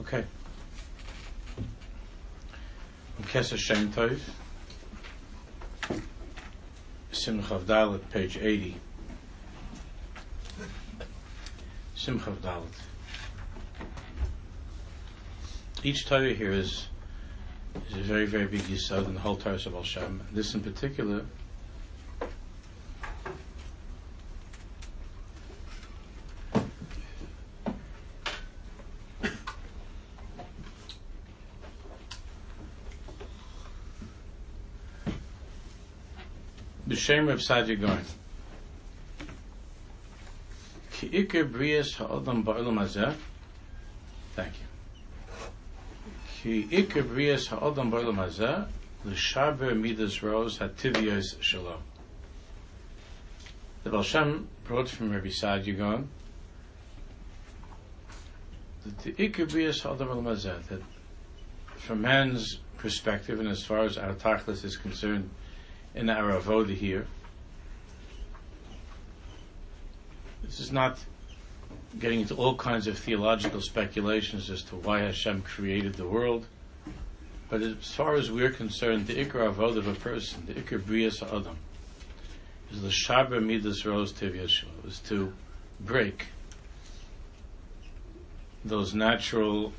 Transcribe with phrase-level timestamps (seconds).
[0.00, 0.24] Okay.
[3.22, 4.18] Kesser Shem Tov.
[7.12, 8.76] Simcha Dalet, page 80.
[11.94, 12.64] Simcha Dalet.
[15.82, 16.88] Each Torah here is
[17.90, 20.22] is a very, very big yisod in the whole Torah of Shem.
[20.32, 21.26] This in particular
[37.04, 38.00] B'Shem Reb Sadia Gaon.
[40.90, 41.26] Ki
[41.98, 43.14] ha'odam ba'olam hazeh.
[44.34, 44.54] Thank
[46.42, 46.62] you.
[46.66, 48.66] Ki ha'odam ba'olam hazeh
[49.04, 51.82] l'shaber midas rose ha'tivyos shalom.
[53.82, 56.06] The Baal Shem brought from Rabbi Sadia
[58.86, 60.80] that the ikir brias ha'odam ba'olam hazeh that
[61.76, 65.28] from man's perspective and as far as our tachlis is concerned,
[65.94, 67.06] in our avoda here.
[70.42, 70.98] This is not
[71.98, 76.46] getting into all kinds of theological speculations as to why Hashem created the world,
[77.48, 81.22] but as far as we're concerned, the ikar avoda of a person, the ikar brias
[81.22, 81.56] adam,
[82.72, 85.32] is the shaber midas rose tivyashua, is to
[85.80, 86.26] break
[88.64, 89.72] those natural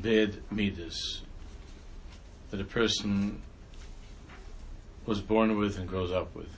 [0.00, 1.22] bid midas
[2.50, 3.40] that a person
[5.06, 6.56] was born with and grows up with.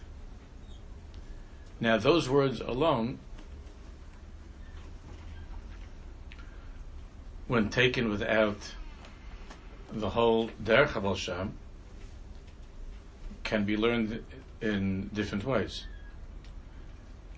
[1.81, 3.19] Now, those words alone,
[7.49, 8.59] when taken without
[9.93, 11.55] the whole Derech Sham,
[13.43, 14.25] can be learned
[14.61, 15.87] in different ways.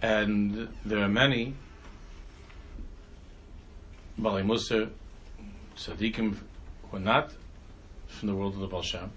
[0.01, 1.55] And there are many
[4.21, 4.91] Baalei Mussar,
[5.77, 6.37] Sadiqim,
[6.91, 7.33] who are not
[8.07, 9.11] from the world of the Baal Shem,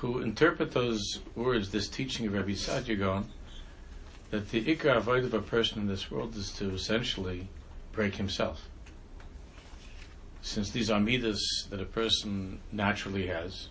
[0.00, 3.26] who interpret those words, this teaching of Rabbi Sadia Gaon,
[4.30, 7.48] that the ikar avoid of a person in this world is to essentially
[7.92, 8.68] break himself.
[10.40, 13.68] Since these are midas that a person naturally has,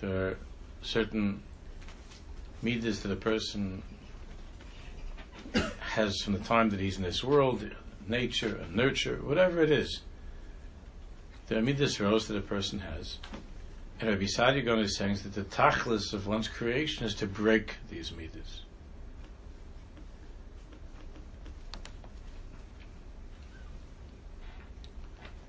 [0.00, 0.36] there are
[0.82, 1.42] certain
[2.60, 3.82] midas that a person
[5.80, 7.64] has from the time that he's in this world,
[8.06, 10.02] nature and nurture, whatever it is.
[11.46, 13.18] There are midas rows that a person has.
[14.00, 17.76] And Rabbi Sadia Gaon is saying that the tachlis of one's creation is to break
[17.90, 18.62] these midas.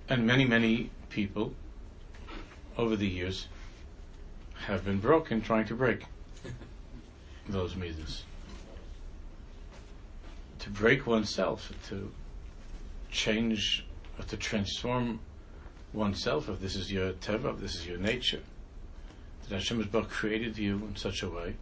[0.10, 1.54] And many, many people
[2.78, 3.48] over the years
[4.66, 6.04] have been broken trying to break
[7.48, 8.24] those midas.
[10.60, 12.12] To break oneself, to
[13.10, 13.86] change,
[14.20, 15.22] or to transform
[15.94, 18.42] oneself, if this is your teva, if this is your nature,
[19.44, 21.56] that Hashem has both created you in such a way.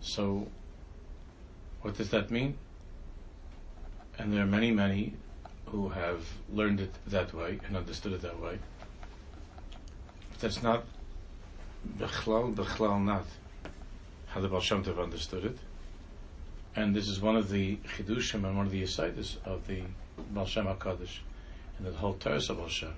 [0.00, 0.48] So,
[1.82, 2.56] what does that mean?
[4.18, 5.14] And there are many, many
[5.66, 8.58] who have learned it that way and understood it that way.
[10.30, 10.84] But that's not
[11.98, 13.26] bechlal, bechlal not
[14.26, 15.58] how the Baal Shem Tov understood it.
[16.74, 19.82] And this is one of the chidushim and one of the yisaidis of the
[20.30, 21.18] Baal Shem HaKadosh
[21.78, 22.94] and the whole Torah of Baal Shem.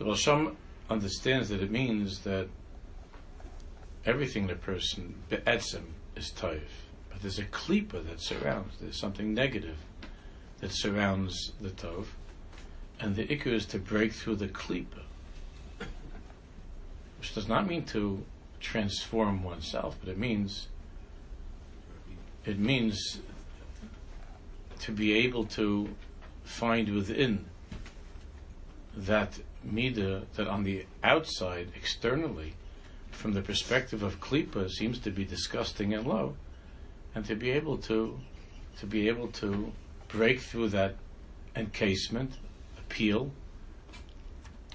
[0.00, 0.52] The Baal
[0.88, 2.48] understands that it means that
[4.06, 6.62] everything in a person, be'etzim, is toiv.
[7.10, 9.76] But there's a klipa that surrounds, there's something negative
[10.60, 12.06] that surrounds the tov.
[12.98, 15.02] And the ikr is to break through the klipa.
[17.18, 18.24] Which does not mean to
[18.58, 20.68] transform oneself, but it means
[22.46, 23.20] it means
[24.78, 25.94] to be able to
[26.42, 27.44] find within
[28.96, 32.54] that midah that on the outside, externally,
[33.10, 36.36] from the perspective of klipa, seems to be disgusting and low,
[37.14, 38.18] and to be able to
[38.78, 39.72] to be able to
[40.08, 40.94] break through that
[41.54, 42.38] encasement,
[42.78, 43.30] appeal,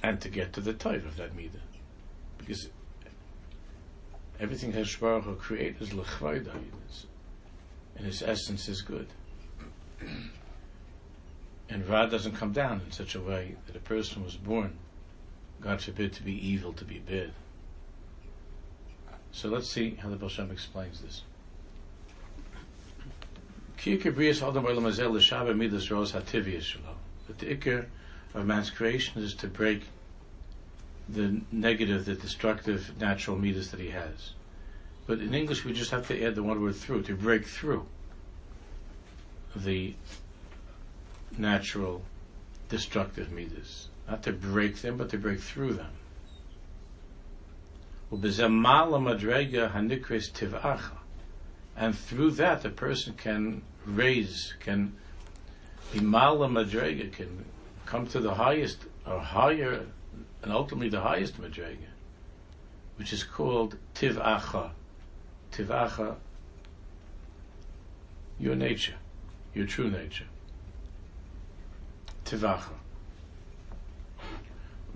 [0.03, 1.61] and to get to the type of that midah,
[2.37, 2.69] because
[4.39, 6.53] everything Hashbaruch create is lechvayda,
[7.97, 9.07] and its essence is good.
[11.69, 14.77] And Ra doesn't come down in such a way that a person was born,
[15.61, 17.31] God forbid, to be evil, to be bad.
[19.31, 21.23] So let's see how the Baal Shem explains this.
[27.27, 27.85] That the ikr
[28.33, 29.83] of man's creation is to break
[31.09, 34.33] the negative, the destructive natural midas that he has.
[35.07, 37.85] But in English, we just have to add the one word through, to break through
[39.55, 39.93] the
[41.37, 42.03] natural
[42.69, 43.89] destructive midas.
[44.07, 45.91] Not to break them, but to break through them.
[51.77, 54.95] And through that, a person can raise, can
[55.91, 57.45] be mala madrega, can
[57.85, 59.85] come to the highest, or higher,
[60.41, 61.89] and ultimately the highest madrega,
[62.97, 64.71] which is called tivacha.
[65.51, 66.15] Tivacha,
[68.39, 68.95] your nature,
[69.53, 70.25] your true nature.
[72.25, 72.73] Tivacha.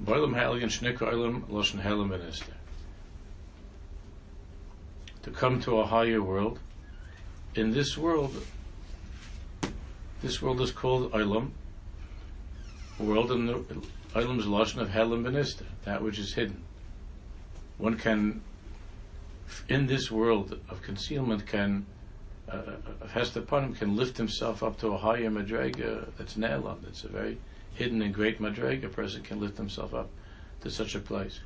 [0.03, 2.53] Olam loshen minister.
[5.23, 6.59] To come to a higher world.
[7.55, 8.43] In this world,
[10.21, 11.51] this world is called Olam.
[12.97, 13.53] World in the
[14.15, 16.63] Olam's lashon of Helam Benister, that which is hidden.
[17.77, 18.41] One can,
[19.67, 21.85] in this world of concealment, can
[22.51, 27.03] uh Hester upon him can lift himself up to a higher madrega that's Ne'elam, that's
[27.03, 27.37] a very
[27.75, 28.85] hidden and great madrega.
[28.85, 30.09] A person can lift himself up
[30.61, 31.39] to such a place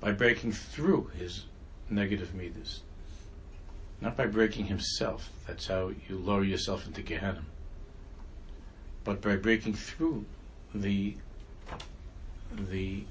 [0.00, 1.44] by breaking through his
[1.90, 2.80] negative midas,
[4.00, 5.30] not by breaking himself.
[5.46, 7.42] That's how you lower yourself into Gehenna.
[9.04, 10.24] But by breaking through
[10.74, 11.16] the
[12.70, 13.04] the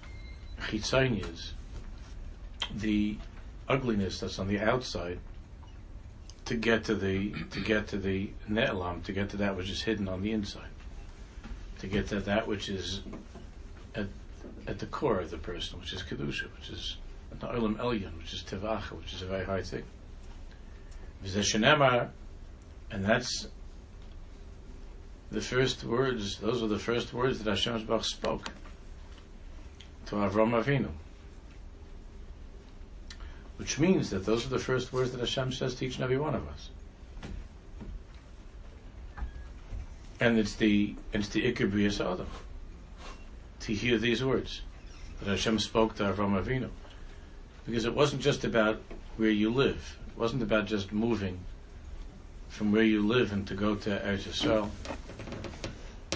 [0.62, 1.52] chitzonias,
[2.76, 3.18] the
[3.68, 5.20] ugliness that's on the outside,
[6.50, 9.84] to get to the to get to the ne'elam, to get to that which is
[9.84, 10.74] hidden on the inside,
[11.78, 13.02] to get to that which is
[13.94, 14.08] at
[14.66, 16.98] at the core of the person, which is kedusha, which is
[17.40, 19.84] the olam elyon, which is tevacha, which is a very high thing.
[22.92, 23.48] And that's
[25.30, 26.40] the first words.
[26.40, 28.50] Those were the first words that Hashem spoke
[30.08, 30.90] to Avram Avinu.
[33.60, 36.18] Which means that those are the first words that Hashem says to each and every
[36.18, 36.70] one of us.
[40.22, 42.28] And it's the it's the Adam
[43.60, 44.62] to hear these words
[45.20, 46.70] that Hashem spoke to Avram Avinu.
[47.66, 48.82] Because it wasn't just about
[49.18, 49.98] where you live.
[50.08, 51.38] It wasn't about just moving
[52.48, 54.70] from where you live and to go to Eretz Yisrael.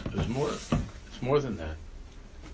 [0.05, 0.49] It was more.
[0.49, 1.75] It's more than that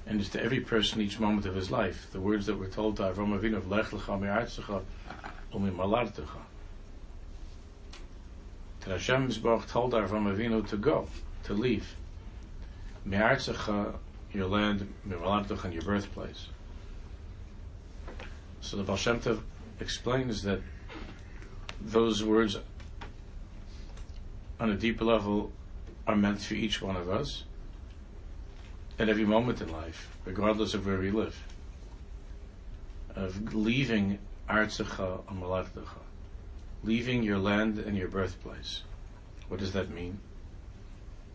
[0.09, 2.07] and it's to every person each moment of his life.
[2.11, 4.81] The words that were told to Avram Avinu of Lech Lecha Me'artzecha
[5.53, 6.41] Umi Malartecha.
[8.79, 11.07] That Hashem Yisborach told Avram Avinu to go,
[11.43, 11.95] to leave.
[13.05, 13.97] Me'artzecha,
[14.33, 16.47] your land, Me'malartecha, and your birthplace.
[18.61, 19.41] So the Baal Shem Tov
[19.79, 20.61] explains that
[21.79, 22.57] those words
[24.59, 25.51] on a deeper level
[26.07, 27.43] are meant for each one of us
[28.99, 31.41] at every moment in life, regardless of where we live,
[33.15, 34.19] of leaving
[34.49, 36.03] Artsacha Amalavdacha,
[36.83, 38.83] leaving your land and your birthplace.
[39.47, 40.19] What does that mean?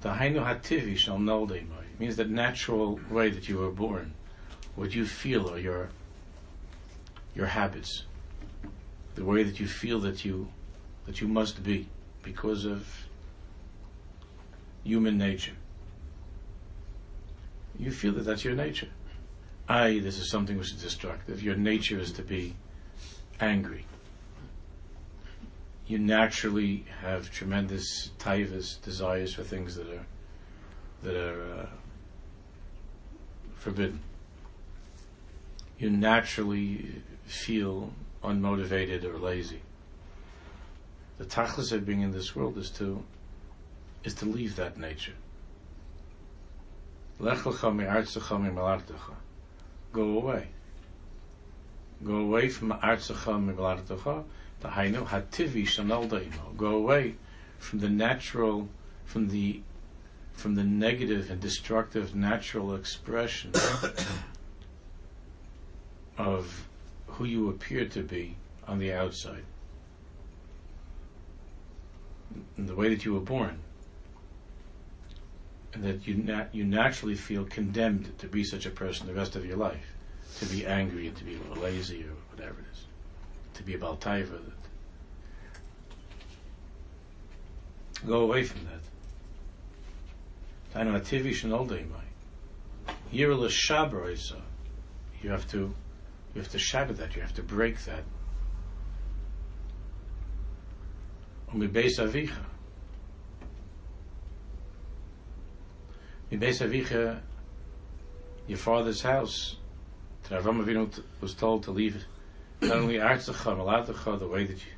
[0.03, 1.17] The Hainu Hativi shall
[1.51, 4.13] It means that natural way that you were born,
[4.77, 5.89] what you feel are your
[7.35, 8.05] your habits,
[9.15, 10.49] the way that you feel that you
[11.07, 11.89] that you must be
[12.23, 12.87] because of
[14.85, 15.57] human nature
[17.79, 18.89] you feel that that's your nature.
[19.69, 21.43] I, this is something which is destructive.
[21.43, 22.55] Your nature is to be
[23.41, 23.87] angry.
[25.87, 30.07] You naturally have tremendous taivas, desires for things that are
[31.03, 31.67] that are uh,
[33.55, 34.01] forbidden.
[35.79, 39.61] You naturally feel unmotivated or lazy.
[41.19, 43.05] The tachlis of being in this world is to
[44.05, 45.15] is to leave that nature.
[49.93, 50.49] Go away.
[52.05, 54.25] Go away from artzecha mi'malartecha.
[54.61, 56.57] The hainu hativi shanal.
[56.57, 57.15] Go away
[57.59, 58.69] from the natural,
[59.05, 59.63] from the,
[60.33, 63.53] from the negative and destructive natural expression
[66.19, 66.67] of
[67.07, 69.45] who you appear to be on the outside.
[72.59, 73.61] The way that you were born
[75.75, 79.37] and that you nat- you naturally feel condemned to be such a person the rest
[79.37, 79.95] of your life,
[80.39, 82.87] to be angry and to be lazy or whatever it is,
[83.55, 84.41] to be about taiva.
[88.07, 88.81] Go away from that.
[95.23, 95.75] You have to
[96.35, 98.03] you have to shaber that, you have to break that.
[106.35, 107.21] In Beis Avicha,
[108.49, 109.57] your father's house,
[110.29, 112.05] Avram Avinu was told to leave
[112.61, 114.73] not only Artzacha, Malatacha, the way that you,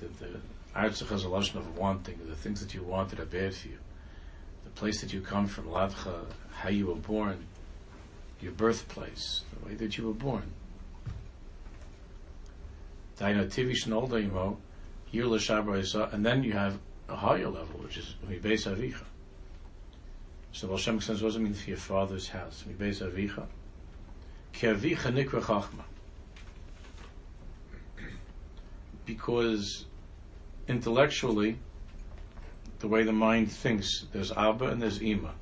[0.00, 0.40] the, the
[0.76, 3.78] Artzacha is a lesson of wanting, the things that you wanted are bad for you.
[4.64, 7.46] The place that you come from, Lavcha, how you were born,
[8.42, 10.52] your birthplace, the way that you were born.
[13.18, 13.46] And
[16.26, 19.04] then you have a higher level, which is Mibes Avicha.
[20.54, 22.62] So Hashem says, what does it mean for your father's house?
[22.68, 23.44] Mibes Avicha.
[24.52, 25.82] Ki Avicha Nikra Chachma.
[29.04, 29.86] Because
[30.68, 31.58] intellectually,
[32.78, 35.34] the way the mind thinks, there's Abba and there's Ima.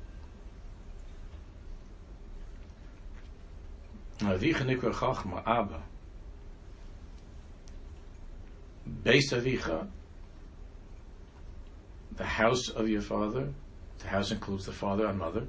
[4.17, 5.83] Avicha Nikra Chachma, Abba.
[9.03, 9.87] Beis Avicha,
[12.17, 13.53] the house of your father.
[14.03, 15.47] The house includes the father and mother.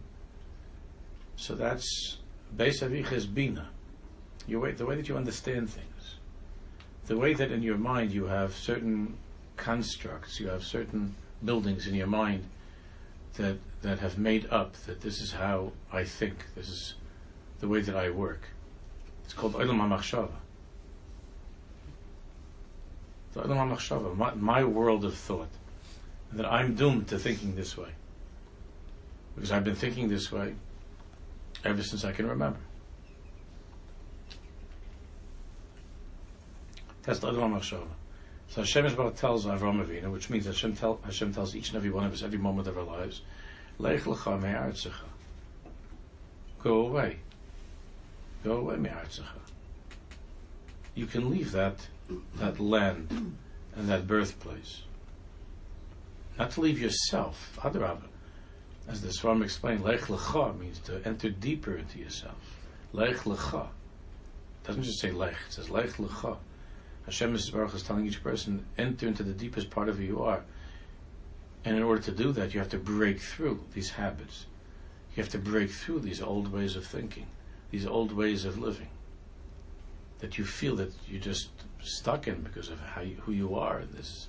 [1.37, 2.19] So that's
[2.57, 3.69] Beis Avicha is Bina.
[4.47, 6.17] Your way, the way that you understand things.
[7.07, 9.17] The way that in your mind you have certain
[9.57, 12.45] constructs, you have certain buildings in your mind
[13.35, 16.95] that that have made up that this is how I think, this is
[17.61, 18.43] the way that I work.
[19.25, 20.31] It's called Olam HaMachshava.
[23.33, 25.51] The Olam HaMachshava, my, my world of thought.
[26.33, 27.91] That I'm doomed to thinking this way.
[29.35, 30.55] Because I've been thinking this way
[31.65, 32.59] ever since I can remember.
[37.03, 37.87] That's the Olam HaMachshava.
[38.49, 41.91] So Hashem Yisrael tells Avram Avinu, which means Hashem, tell, Hashem tells each and every
[41.91, 43.23] one of us every moment of our lives,
[43.79, 44.93] Lech lecha me'artzecha.
[46.63, 47.19] Go away.
[48.45, 49.41] Go away me'artzecha.
[50.95, 51.89] You can leave that,
[52.37, 53.37] that land
[53.75, 54.83] and that birthplace.
[56.39, 58.14] Not to leave yourself, Adarabah.
[58.89, 62.37] As the Swarm explained, Lech lecha means to enter deeper into yourself.
[62.93, 63.69] Lech lecha.
[64.65, 66.37] Doesn't just say lech, it says lech lecha.
[67.07, 70.23] Hashem is Baruch is telling each person, enter into the deepest part of who you
[70.23, 70.43] are.
[71.65, 74.47] And in order to do that, you have to break through these habits.
[75.15, 77.27] You have to break through these old ways of thinking,
[77.71, 78.89] these old ways of living
[80.25, 81.51] that you feel that you're just
[81.83, 83.83] stuck in because of how you, who you are.
[83.93, 84.29] This,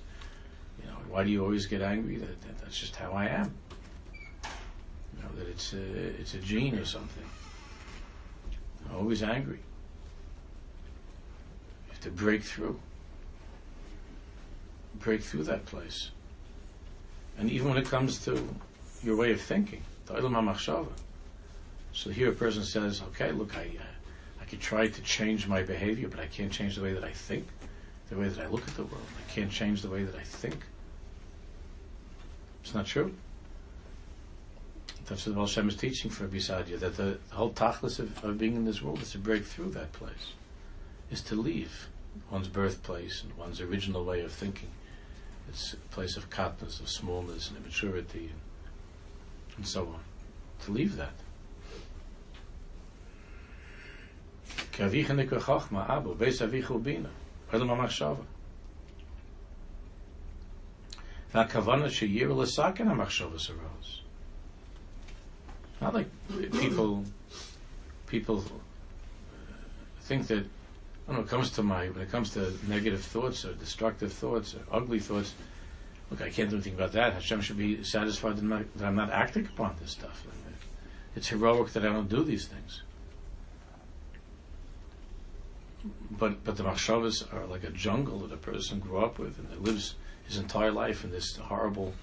[0.78, 2.16] you know, why do you always get angry?
[2.16, 3.54] That, that that's just how I am.
[5.16, 5.82] You know that it's a,
[6.20, 7.24] it's a gene or something.
[8.88, 9.58] I'm always angry
[11.90, 12.78] Have to break through.
[14.96, 16.10] Break through that place.
[17.38, 18.48] And even when it comes to
[19.02, 20.88] your way of thinking, the Olam HaMachshava.
[21.92, 25.62] So here a person says, okay, look, I, uh, I could try to change my
[25.62, 27.46] behavior, but I can't change the way that I think,
[28.08, 29.06] the way that I look at the world.
[29.18, 30.58] I can't change the way that I think.
[32.62, 33.14] It's not true.
[35.06, 38.56] That's what Hashem is teaching for Abisadia, that the, the whole tachlis of, of being
[38.56, 40.32] in this world is to break through that place,
[41.10, 41.88] is to leave
[42.30, 44.70] one's birthplace and one's original way of thinking.
[45.48, 48.40] It's a place of katness, of smallness and immaturity and,
[49.58, 50.00] and so on.
[50.64, 51.12] To leave that.
[65.80, 66.08] Not like
[66.52, 67.04] people
[68.06, 68.44] people
[70.02, 70.44] think that
[71.06, 74.60] when it comes to my when it comes to negative thoughts or destructive thoughts or
[74.72, 75.34] ugly thoughts,
[76.10, 77.12] look, I can't do anything about that.
[77.14, 80.24] Hashem should be satisfied that I'm not acting upon this stuff.
[81.14, 82.82] It's heroic that I don't do these things.
[86.10, 89.60] But but the machshavas are like a jungle that a person grew up with and
[89.60, 89.94] lives
[90.26, 91.94] his entire life in this horrible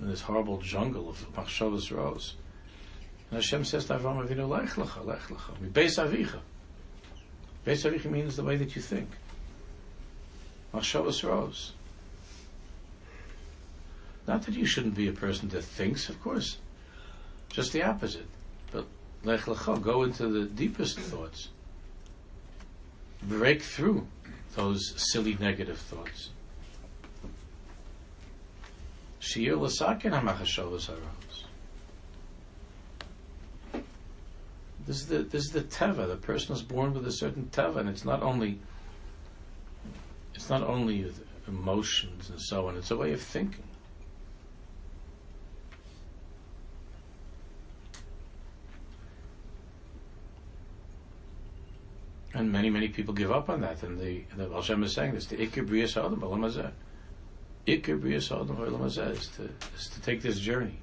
[0.00, 2.34] in this horrible jungle of machshavas rose.
[3.34, 6.38] And Hashem says to Avram Avinu, Lech lecha, lech lecha, beis avicha.
[7.66, 9.08] Beis means the way that you think.
[10.72, 11.72] Machshavas rose.
[14.28, 16.58] Not that you shouldn't be a person that thinks, of course.
[17.48, 18.28] Just the opposite.
[18.70, 18.86] But
[19.24, 21.48] lech lecha, go into the deepest thoughts.
[23.20, 24.06] Break through
[24.54, 26.30] those silly negative thoughts.
[29.18, 30.88] Shir l'sakin ha-machashavas
[34.86, 36.06] This is the this is the teva.
[36.06, 38.60] The person is born with a certain teva, and it's not only
[40.34, 41.10] it's not only
[41.48, 42.76] emotions and so on.
[42.76, 43.64] It's a way of thinking.
[52.34, 53.84] And many, many people give up on that.
[53.84, 56.72] And the, the Hashem is saying this, the Ikir Adam B'olam Hazeh.
[57.66, 60.80] Ikir B'olam Hazeh is to, is to take this journey.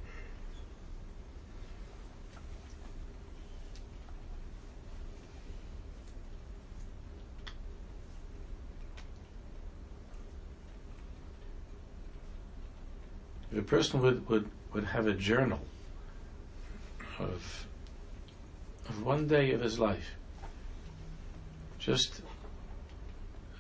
[13.62, 15.60] The person would, would, would have a journal
[17.20, 17.68] of
[18.90, 20.16] of one day of his life,
[21.78, 22.22] just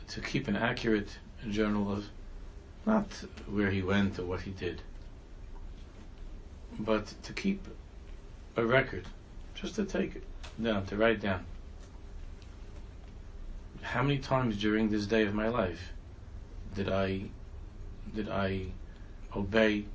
[0.07, 2.05] to keep an accurate journal of
[2.87, 3.05] not
[3.47, 4.81] where he went or what he did,
[6.79, 7.67] but to keep
[8.57, 9.05] a record,
[9.53, 10.23] just to take it
[10.61, 11.45] down, to write down.
[13.83, 15.93] How many times during this day of my life
[16.73, 17.25] did I
[18.15, 18.71] did I
[19.35, 19.85] obey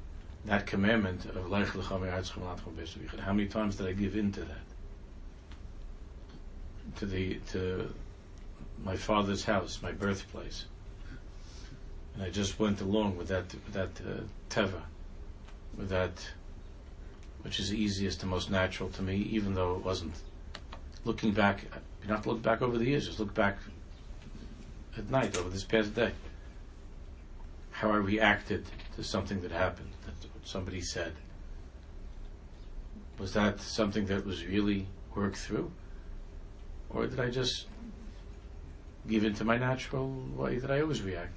[0.47, 4.65] that commandment of Leich How many times did I give in to that?
[6.97, 7.93] To the to
[8.85, 10.67] my father's house, my birthplace.
[12.15, 14.83] And I just went along with that with that uh, teva,
[15.77, 16.29] with that
[17.43, 20.15] which is easiest and most natural to me, even though it wasn't.
[21.05, 21.63] Looking back,
[22.03, 23.59] you have to look back over the years, just look back
[24.97, 26.11] at night over this past day.
[27.71, 28.65] How I reacted
[28.97, 31.13] to something that happened, that somebody said.
[33.19, 35.71] Was that something that was really worked through?
[36.91, 37.67] Or did I just
[39.09, 41.37] give into my natural way that I always react?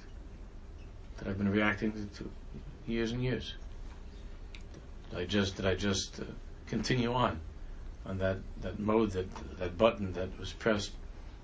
[1.18, 2.30] That I've been reacting to,
[2.86, 3.54] years and years?
[5.10, 6.24] Did I just did I just uh,
[6.66, 7.40] continue on
[8.06, 10.92] on that, that mode that that button that was pressed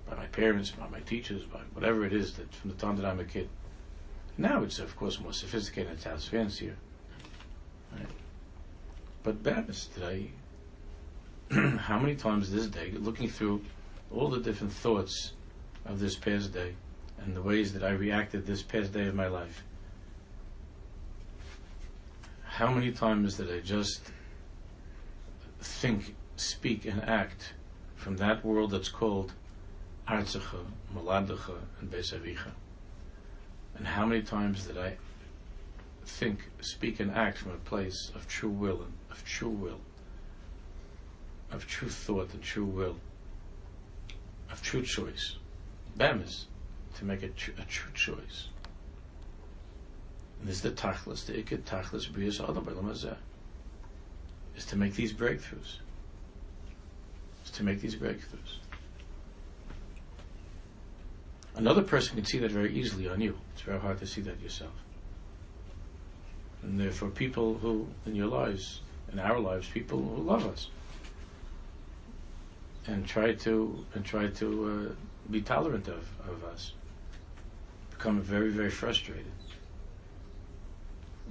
[0.09, 3.05] by my parents, by my teachers, by whatever it is that from the time that
[3.05, 3.49] I'm a kid.
[4.39, 6.77] Now it's of course more sophisticated, it sounds fancier.
[7.93, 8.07] Right?
[9.23, 10.31] But Baptist today,
[11.51, 13.63] how many times this day, looking through
[14.13, 15.33] all the different thoughts
[15.85, 16.75] of this past day
[17.19, 19.63] and the ways that I reacted this past day of my life,
[22.45, 24.11] how many times did I just
[25.61, 27.55] think, speak, and act
[27.95, 29.33] from that world that's called
[30.09, 30.65] Artsacha,
[30.95, 32.53] Maladecha, and Besavicha?
[33.77, 34.97] And how many times did I
[36.05, 39.81] think, speak, and act from a place of true will and of true will,
[41.51, 42.97] of true thought and true will,
[44.51, 45.37] of true choice.
[45.97, 46.47] Bemis,
[46.97, 48.49] to make a, tr- a true choice.
[50.41, 52.67] And this is the tachlis, the ikit tachlis brias adam
[54.57, 55.79] is to make these breakthroughs.
[57.45, 58.59] Is to make these breakthroughs.
[61.57, 63.37] Another person can see that very easily on you.
[63.55, 64.75] It's very hard to see that yourself.
[66.63, 70.69] And therefore, people who, in your lives, in our lives, people who love us,
[72.87, 76.73] and try to and try to uh, be tolerant of, of us,
[77.91, 79.27] become very very frustrated.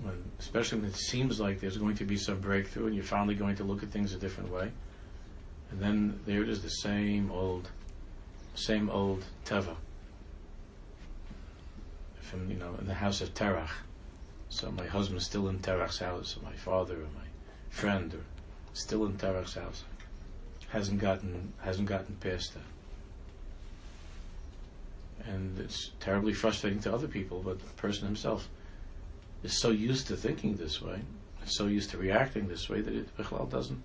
[0.02, 3.36] When, especially when it seems like there's going to be some breakthrough, and you're finally
[3.36, 4.72] going to look at things a different way,
[5.72, 7.70] and then there it is, the same old,
[8.56, 9.76] same old teva.
[12.50, 13.72] You know, in the house of Terach
[14.50, 17.28] so my husband's still in Terach's house, my father or my
[17.70, 18.26] friend are
[18.74, 19.84] still in Terach's house.
[20.70, 22.64] Hasn't gotten hasn't gotten past that.
[25.28, 28.48] And it's terribly frustrating to other people, but the person himself
[29.44, 31.02] is so used to thinking this way,
[31.46, 33.10] so used to reacting this way that it
[33.50, 33.82] doesn't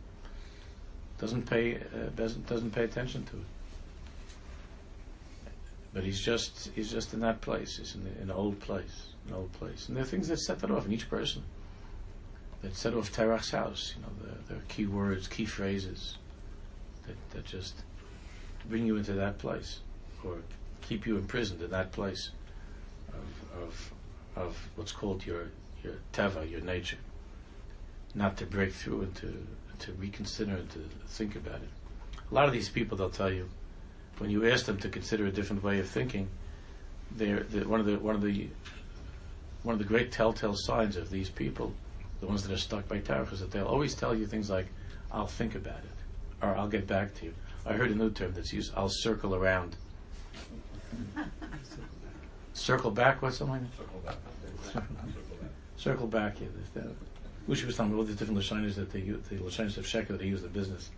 [1.18, 3.46] doesn't pay uh, doesn't doesn't pay attention to it.
[5.92, 7.78] But he's just he's just in that place.
[7.78, 9.88] He's in, the, an old place an old place.
[9.88, 11.42] And there are things that set that off in each person.
[12.62, 13.94] That set off Terach's house.
[13.96, 16.18] You know, the, the key words, key phrases
[17.06, 17.82] that, that just
[18.68, 19.80] bring you into that place
[20.24, 20.38] or
[20.82, 22.30] keep you imprisoned in that place
[23.08, 23.92] of, of,
[24.36, 25.50] of what's called your,
[25.82, 26.98] your teva, your nature.
[28.14, 29.46] Not to break through and to,
[29.80, 31.68] to reconsider and to think about it.
[32.30, 33.48] A lot of these people, they'll tell you,
[34.20, 36.28] when you ask them to consider a different way of thinking,
[37.16, 38.48] they're, they're one of the one of the
[39.62, 41.72] one of the great telltale signs of these people,
[42.20, 44.66] the ones that are stuck by Terach, is that they'll always tell you things like,
[45.10, 47.34] I'll think about it, or I'll get back to you.
[47.66, 49.76] I heard a new term that's used, I'll circle around.
[52.54, 54.16] circle back, what's something Circle back.
[55.76, 56.82] circle back, yeah.
[57.48, 60.08] Ushi was telling me all these different Lashinas that they use, the Lashinas of Sheker
[60.08, 60.90] that they use in business.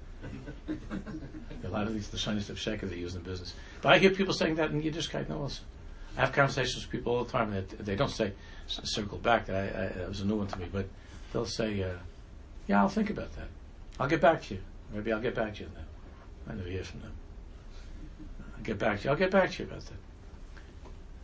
[1.64, 3.54] A lot of these the Lashinas of Sheker they use in business.
[3.80, 5.62] But I hear people saying that in Yiddishkeit no also.
[6.16, 8.32] I have conversations with people all the time that they don't say
[8.66, 9.46] circle back.
[9.46, 10.86] That, I, I, was a new one to me, but
[11.32, 11.94] they'll say, uh,
[12.66, 13.48] "Yeah, I'll think about that.
[13.98, 14.60] I'll get back to you.
[14.92, 15.84] Maybe I'll get back to you Then.
[16.48, 17.12] I never hear from them.
[18.56, 19.10] I'll get back to you.
[19.10, 19.98] I'll get back to you about that.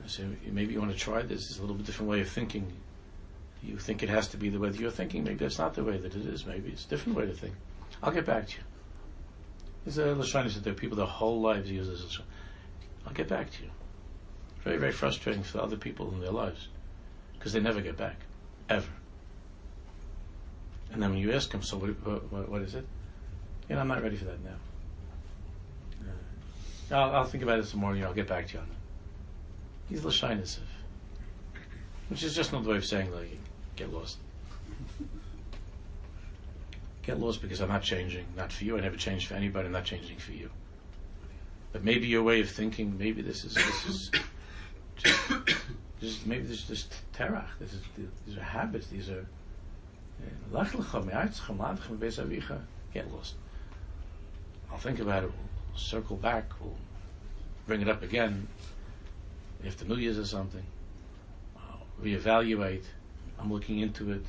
[0.05, 1.51] I say, maybe you want to try this.
[1.51, 2.73] It's a little bit different way of thinking.
[3.63, 5.25] You think it has to be the way that you're thinking.
[5.25, 6.47] Maybe that's not the way that it is.
[6.47, 7.55] Maybe it's a different way to think.
[8.03, 8.63] I'll get back to you.
[9.89, 12.21] There's a Lashani that there are people their whole lives use this.
[13.07, 13.71] I'll get back to you.
[14.63, 16.69] Very, very frustrating for other people in their lives
[17.39, 18.17] because they never get back,
[18.69, 18.91] ever.
[20.93, 22.87] And then when you ask him, so what, what, what is it?
[23.69, 24.51] You know, I'm not ready for that now.
[26.91, 27.95] Uh, I'll, I'll think about it some more.
[27.95, 28.75] You know, I'll get back to you on that.
[29.89, 30.59] He's l'shyness
[32.09, 33.39] which is just another way of saying like
[33.77, 34.19] get lost.
[37.09, 38.77] Get lost because I'm not changing, not for you.
[38.77, 39.65] I never changed for anybody.
[39.65, 40.51] I'm not changing for you.
[41.73, 44.11] But maybe your way of thinking, maybe this is this is
[44.99, 45.33] just,
[46.03, 47.47] just maybe this is just terach.
[47.59, 47.81] This is
[48.27, 48.89] these are habits.
[48.89, 49.27] These are
[50.23, 50.29] eh,
[52.93, 53.37] get lost.
[54.71, 55.31] I'll think about it.
[55.31, 56.45] We'll circle back.
[56.61, 56.77] We'll
[57.67, 58.49] bring it up again
[59.67, 60.67] after New Year's or something.
[61.57, 62.85] I'll reevaluate.
[63.39, 64.27] I'm looking into it.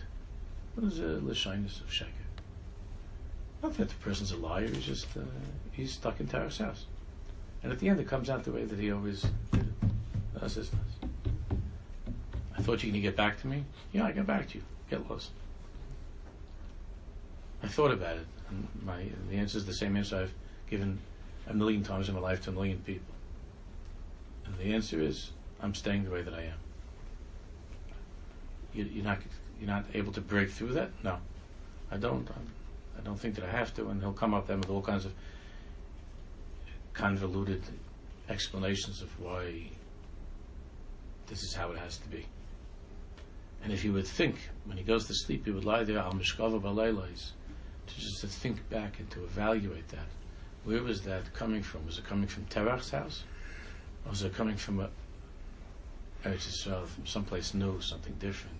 [0.75, 2.18] What is the shyness of sheker?
[3.61, 4.67] Not that the person's a liar.
[4.67, 5.21] He's just uh,
[5.71, 6.85] he's stuck in Terach's house,
[7.61, 9.73] and at the end it comes out the way that he always did.
[10.33, 10.71] That's his.
[12.57, 13.63] I thought you were going to get back to me.
[13.91, 14.63] Yeah, I got back to you.
[14.89, 15.31] Get lost.
[17.61, 20.33] I thought about it, and my the answer is the same answer I've
[20.69, 20.99] given
[21.47, 23.13] a million times in my life to a million people.
[24.45, 26.57] And the answer is, I'm staying the way that I am.
[28.73, 29.19] You, you're not
[29.59, 30.91] you're not able to break through that.
[31.03, 31.17] No,
[31.91, 32.27] I don't.
[32.29, 32.47] I'm,
[32.99, 33.89] I don't think that I have to.
[33.89, 35.13] And he'll come up then with all kinds of
[36.93, 37.63] convoluted
[38.27, 39.69] explanations of why
[41.27, 42.25] this is how it has to be.
[43.63, 44.35] And if he would think,
[44.65, 47.31] when he goes to sleep, he would lie there, al mishkava balaylays,
[47.87, 50.07] to just to think back and to evaluate that.
[50.63, 51.85] Where was that coming from?
[51.85, 53.23] Was it coming from Terach's house?
[54.05, 54.89] Or was it coming from a uh,
[56.25, 58.57] Eretz Yisrael, uh, from someplace new, something different?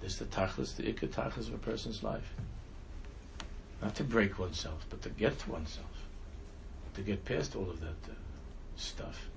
[0.00, 2.34] This is the tachlis, the ikka tachlis of a person's life.
[3.82, 5.86] Not to break oneself, but to get to oneself.
[6.94, 8.14] To get past all of that uh,
[8.76, 9.28] stuff.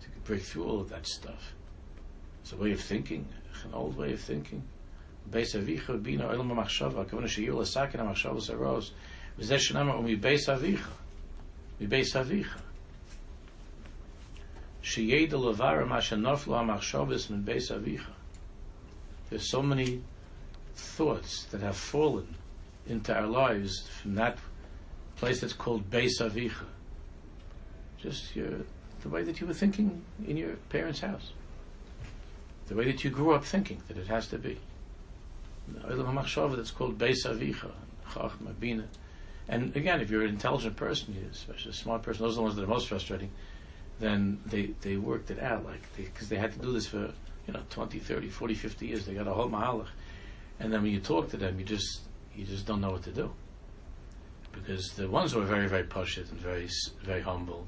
[0.00, 1.52] To break through all of that stuff.
[2.42, 3.26] It's a way of thinking,
[3.64, 4.62] an old way of thinking.
[19.28, 20.02] There's so many
[20.74, 22.34] thoughts that have fallen
[22.90, 24.38] into our lives from that
[25.16, 26.66] place that's called Beis Avicha.
[27.98, 28.50] Just your,
[29.02, 31.32] the way that you were thinking in your parents' house.
[32.66, 34.58] The way that you grew up thinking that it has to be.
[35.72, 37.70] That's called Beis Avicha,
[39.48, 42.56] And again, if you're an intelligent person, especially a smart person, those are the ones
[42.56, 43.30] that are most frustrating,
[43.98, 47.12] then they, they worked it out, like, because they, they, had to do this for
[47.46, 49.06] you know, 20, 30, 40, 50 years.
[49.06, 49.88] They got a whole mahalach.
[50.58, 52.00] And then when you talk to them, you just,
[52.40, 53.30] you just don't know what to do.
[54.52, 56.68] Because the ones who are very, very pushit and very,
[57.02, 57.66] very humble,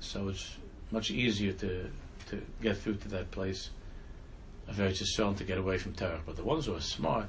[0.00, 0.56] so it's
[0.90, 1.90] much easier to,
[2.30, 3.70] to get through to that place
[4.66, 6.20] of Eretz Yisrael to get away from Terach.
[6.24, 7.28] But the ones who are smart,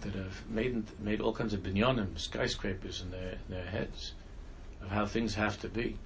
[0.00, 4.12] that have made made all kinds of binyanim, skyscrapers in their in their heads
[4.82, 5.96] of how things have to be,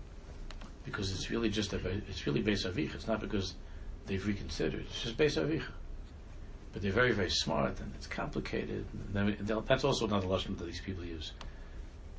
[0.84, 2.94] because it's really just a it's really Beis Avich.
[2.94, 3.54] It's not because
[4.06, 4.84] they've reconsidered.
[4.88, 5.72] It's just Beis Avicha.
[6.72, 8.85] But they're very, very smart, and it's complicated.
[9.14, 11.33] And that's also another lesson that these people use.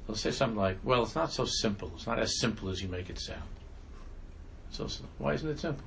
[0.08, 1.92] They'll say something like, "Well, it's not so simple.
[1.96, 3.44] It's not as simple as you make it sound."
[4.72, 5.86] So, why isn't it simple?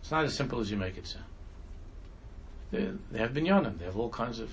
[0.00, 1.24] It's not as simple as you make it sound.
[2.72, 3.78] They, they have binyanim.
[3.78, 4.50] They have all kinds of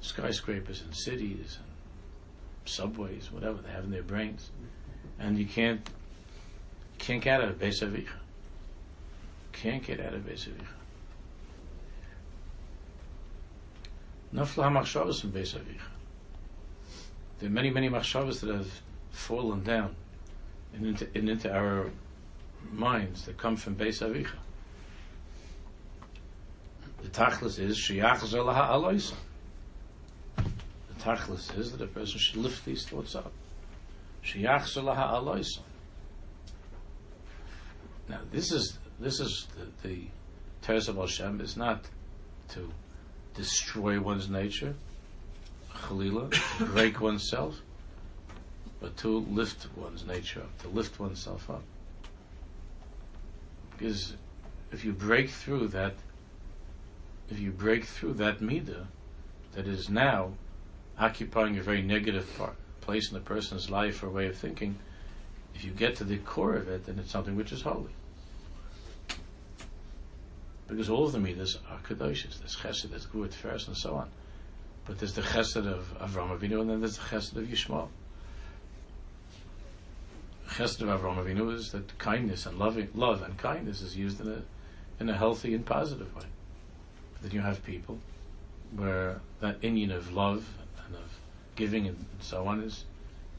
[0.00, 4.50] skyscrapers and cities and subways, whatever they have in their brains,
[5.18, 5.88] and you can't
[6.98, 8.18] can't get out of Beis Avicha
[9.52, 10.81] can't get out of Beis Avicha.
[14.34, 15.80] Nafla HaMachshavas from Beis Avicha.
[17.38, 19.94] There are many, many machshavas that have fallen down
[20.74, 21.90] and into, and into our
[22.70, 24.36] minds that come from Beis Avicha.
[27.02, 29.14] The tachlis is shiyach zelaha aloisa.
[30.36, 33.32] The tachlis is that a person should lift these thoughts up.
[34.24, 35.60] Shiyach zelaha aloisa.
[38.08, 39.48] Now, this is this is
[39.82, 40.06] the, the
[40.62, 41.84] Teres of Hashem is not
[42.50, 42.70] to
[43.34, 44.74] destroy one's nature,
[45.74, 46.30] Chalila,
[46.72, 47.60] break oneself,
[48.80, 51.62] but to lift one's nature up, to lift oneself up.
[53.72, 54.14] Because
[54.70, 55.94] if you break through that,
[57.30, 58.86] if you break through that midah
[59.54, 60.32] that is now
[60.98, 64.78] occupying a very negative part, place in a person's life or way of thinking,
[65.54, 67.90] if you get to the core of it, then it's something which is holy
[70.72, 72.38] because all of the midas are kadoshis.
[72.38, 74.08] There's chesed, there's good, first, and so on.
[74.84, 77.88] But there's the chesed of Avram Avinu, and then there's the chesed of Yishmael.
[80.48, 84.28] Chesed of Avram Avinu is that kindness and loving, love and kindness is used in
[84.28, 84.42] a
[85.00, 86.26] in a healthy and positive way.
[87.22, 87.98] then you have people
[88.76, 90.46] where that Indian of love
[90.86, 91.18] and of
[91.56, 92.84] giving and so on is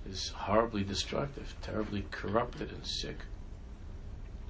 [0.10, 3.18] is horribly destructive, terribly corrupted and sick.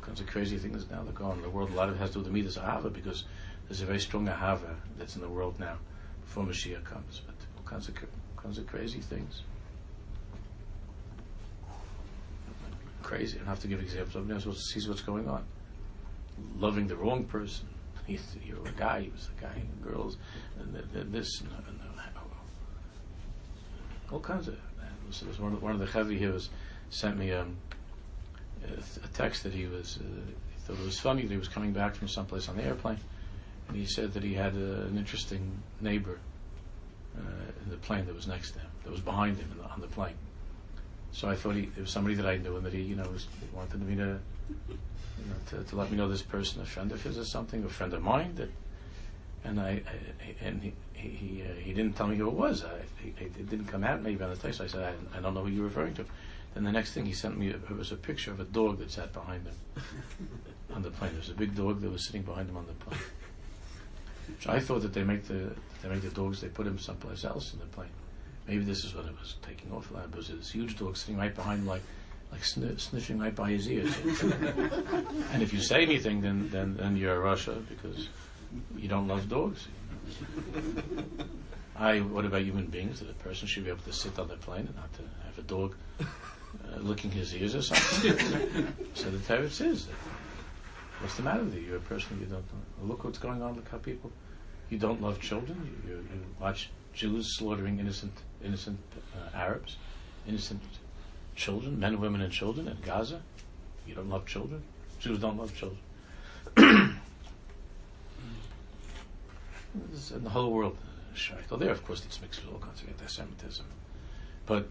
[0.06, 1.72] Kinds of crazy things now that go on in the world.
[1.72, 3.24] A lot of it has to do with the Midas Ahava because
[3.68, 5.78] there's a very strong Ahava that's in the world now
[6.22, 7.22] before Mashiach comes.
[7.26, 7.96] But all kinds of,
[8.36, 9.42] kinds of crazy things.
[13.02, 13.36] Crazy.
[13.36, 14.16] I don't have to give examples.
[14.16, 15.46] Everybody else sees what's going on.
[16.58, 17.68] Loving the wrong person.
[18.08, 20.18] He's, you're a guy, he was a guy, and girls,
[20.60, 20.76] and,
[21.14, 21.94] this, and, and, and,
[24.14, 24.56] all kinds of
[25.10, 26.50] so was one of, one of the Chavi here was
[26.90, 27.58] sent me um,
[29.04, 31.72] a, text that he was uh, he thought it was funny that he was coming
[31.72, 33.00] back from someplace on the airplane,
[33.68, 36.20] and he said that he had a, an interesting neighbor
[37.18, 37.22] uh,
[37.64, 39.88] in the plane that was next to him, that was behind him the, on the
[39.88, 40.16] plane.
[41.12, 43.08] So I thought he, it was somebody that I knew and that he, you know,
[43.10, 44.20] was, wanted me to,
[44.60, 47.64] you know, to, to let me know this person, a friend of his or something,
[47.64, 48.50] a friend of mine that
[49.46, 52.64] and I, I and he he uh, he didn't tell me who it was.
[52.64, 54.62] I, he, it didn't come out maybe on the text.
[54.62, 56.06] I said I, I don't know who you're referring to.
[56.54, 58.92] Then the next thing he sent me it was a picture of a dog that
[58.92, 59.56] sat behind him
[60.74, 61.12] on the plane.
[61.12, 63.00] There was a big dog that was sitting behind him on the plane.
[64.40, 67.26] So I thought that they make the they make the dogs they put him someplace
[67.26, 67.90] else in the plane.
[68.48, 69.92] Maybe this is what it was taking off.
[69.92, 71.82] It was this huge dog sitting right behind him, like
[72.32, 73.96] like sniffing right by his ears.
[75.32, 78.10] and if you say anything, then then then you're a Russia because
[78.76, 79.68] you don't love dogs.
[81.76, 82.00] I.
[82.00, 83.00] What about human beings?
[83.00, 85.38] That a person should be able to sit on the plane and not to have
[85.38, 85.76] a dog
[86.80, 88.18] licking his ears or something.
[88.94, 89.88] so the Torah says,
[91.00, 91.62] "What's the matter with you?
[91.62, 92.88] You're a person you don't know.
[92.88, 93.56] Look what's going on.
[93.56, 94.12] Look how people.
[94.70, 95.58] You don't love children.
[95.86, 98.80] You, you, you watch Jews slaughtering innocent innocent
[99.16, 99.78] uh, Arabs,
[100.28, 100.62] innocent
[101.36, 103.22] children, men, women, and children in Gaza.
[103.88, 104.64] You don't love children.
[105.00, 105.80] Jews don't love children.
[110.14, 110.78] in the whole world
[111.16, 111.50] shayt.
[111.50, 113.66] Well, there, of course, it's mixed with all kinds of anti-Semitism,
[114.46, 114.68] but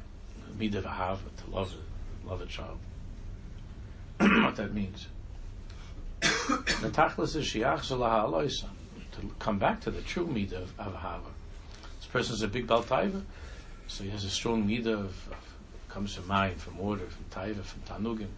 [0.58, 1.74] midah v'ahav to love
[2.26, 2.78] love a child.
[4.18, 5.08] what that means.
[6.20, 8.64] the tachlis is shiach
[9.12, 11.22] to come back to the true midah of, of.
[11.98, 13.22] This person is a big bal taiva,
[13.86, 15.52] so he has a strong midah of, of
[15.88, 18.28] comes from mind, from order, from taiva, from tanugim.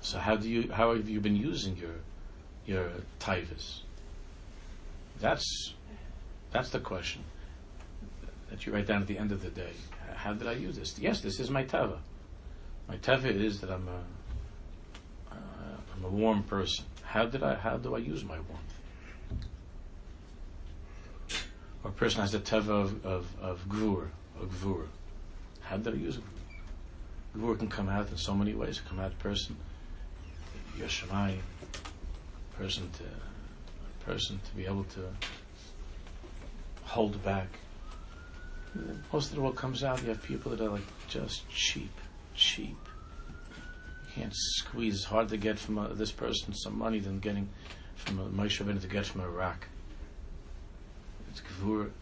[0.00, 1.96] So how do you how have you been using your
[2.66, 3.80] your taivas?
[5.20, 5.74] That's
[6.52, 7.24] that's the question
[8.50, 9.72] that you write down at the end of the day.
[10.24, 10.98] How did I use this?
[10.98, 11.98] Yes, this is my teva.
[12.88, 14.00] My teva is that I'm a
[15.30, 16.86] am uh, a warm person.
[17.02, 17.56] How did I?
[17.56, 18.74] How do I use my warmth?
[21.82, 24.08] Or a person has a teva of of, of gvur,
[24.40, 24.86] gvur.
[25.60, 26.22] How did I use it?
[27.36, 28.78] Gvur can come out in so many ways.
[28.78, 29.56] It can come out person,
[30.78, 31.36] Yoshamai,
[32.56, 35.02] person to person to be able to
[36.84, 37.48] hold back.
[39.12, 41.92] Most of the world comes out, you have people that are like just cheap,
[42.34, 42.76] cheap.
[44.06, 44.94] You can't squeeze.
[44.96, 47.48] It's hard to get from a, this person some money than getting
[47.94, 49.68] from a Moshe Rabbeinu to get from Iraq.
[51.30, 51.82] It's gvur.
[51.82, 51.92] And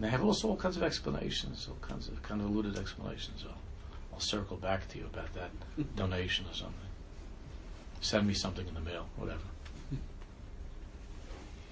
[0.00, 3.44] they have also all kinds of explanations, all kinds of convoluted explanations.
[3.46, 3.56] I'll,
[4.12, 5.50] I'll circle back to you about that
[5.96, 6.74] donation or something.
[8.00, 9.40] Send me something in the mail, whatever.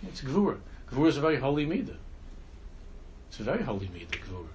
[0.09, 0.59] It's Gvura.
[0.91, 1.97] Gvura is a very holy midah.
[3.33, 4.49] It's a very holy midah, Gvura.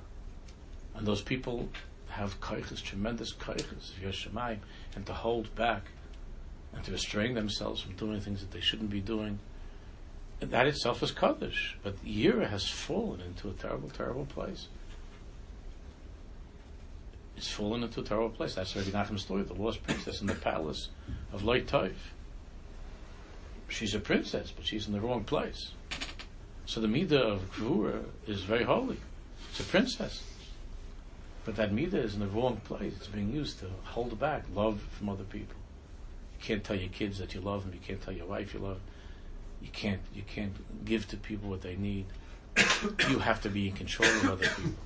[0.93, 1.67] And those people
[2.09, 4.59] have kaiches, tremendous kaiches, Yoshemayim,
[4.95, 5.87] and to hold back
[6.75, 9.39] and to restrain themselves from doing things that they shouldn't be doing.
[10.41, 11.75] And that itself is Kaddish.
[11.81, 14.67] But Yira has fallen into a terrible, terrible place.
[17.35, 18.53] It's fallen into a terrible place.
[18.53, 20.89] That's Rabbi Nachman's story, the lost princess in the palace
[21.33, 21.65] of Loit
[23.69, 25.71] she's a princess, but she's in the wrong place.
[26.67, 28.97] So the midah of Gvura is very holy.
[29.49, 30.21] It's a princess.
[31.45, 32.93] But that midah is in the wrong place.
[32.97, 35.55] It's being used to hold back love from other people.
[36.37, 37.73] You can't tell your kids that you love them.
[37.73, 38.75] You can't tell your wife you love.
[38.75, 38.83] Them.
[39.61, 40.01] You can't.
[40.13, 42.05] You can't give to people what they need.
[43.09, 44.83] you have to be in control of other people.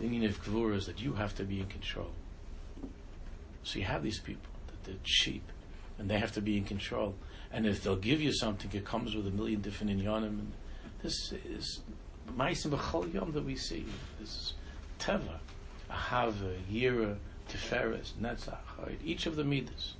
[0.00, 2.10] The meaning of Gvura is that you have to be in control.
[3.64, 5.42] So you have these people that they're cheap,
[5.98, 7.16] and they have to be in control
[7.52, 10.38] and if they'll give you something, it comes with a million different inyanim.
[10.38, 10.52] And
[11.02, 11.80] this is
[12.36, 13.84] ma'asim b'chol yom that we see.
[14.20, 14.54] This is
[14.98, 15.38] teva,
[15.90, 17.16] ahava, yira,
[17.48, 18.58] tiferes, netzach.
[19.04, 19.94] Each of the midas.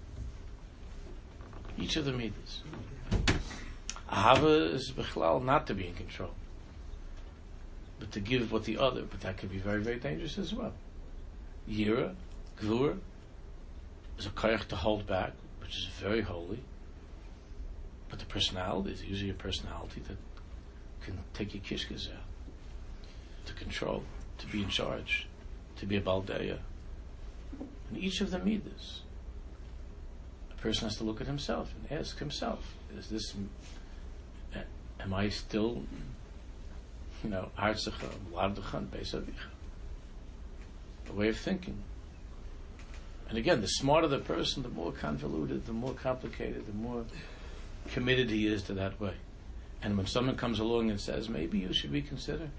[1.78, 2.62] Each of the midas.
[4.10, 6.34] Ahava is b'chlal not to be in control,
[7.98, 9.02] but to give what the other.
[9.02, 10.72] But that could be very, very dangerous as well.
[11.68, 12.14] Yira,
[12.60, 12.98] glur,
[14.18, 16.60] is a koyach to hold back, which is very holy
[18.08, 20.16] But the personality is usually a personality that
[21.08, 22.22] can take your kishkas out,
[23.46, 24.04] to control,
[24.38, 25.26] to be in charge,
[25.76, 26.58] to be a baldeya.
[27.88, 29.00] And each of them need this.
[30.50, 33.34] A person has to look at himself and ask himself, is this,
[35.00, 35.82] am I still,
[37.24, 37.50] you know?
[41.08, 41.78] A way of thinking.
[43.30, 47.04] And again, the smarter the person, the more convoluted, the more complicated, the more
[47.88, 49.14] committed he is to that way.
[49.82, 52.50] And when someone comes along and says, maybe you should reconsider,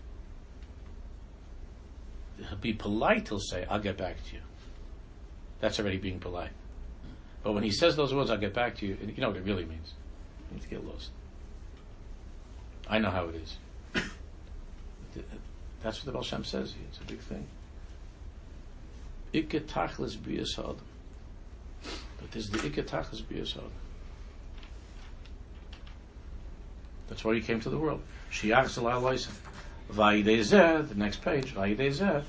[2.38, 4.42] he'll be polite, he'll say, I'll get back to you.
[5.60, 6.52] That's already being polite.
[7.44, 9.38] But when he says those words, I'll get back to you, and you know what
[9.38, 9.94] it really means.
[10.50, 11.12] You need to get lost.
[12.90, 13.58] I know how it is.
[15.84, 16.74] That's what the Baal Shem says.
[16.90, 17.46] It's a big thing.
[19.34, 20.18] Ikke tachlis.
[22.20, 23.22] But there's the ikke tachlis
[23.58, 23.72] adam.
[27.20, 28.02] That's why he came to the world.
[28.32, 28.70] Shiach
[30.88, 32.24] the next page, Vayidezeh,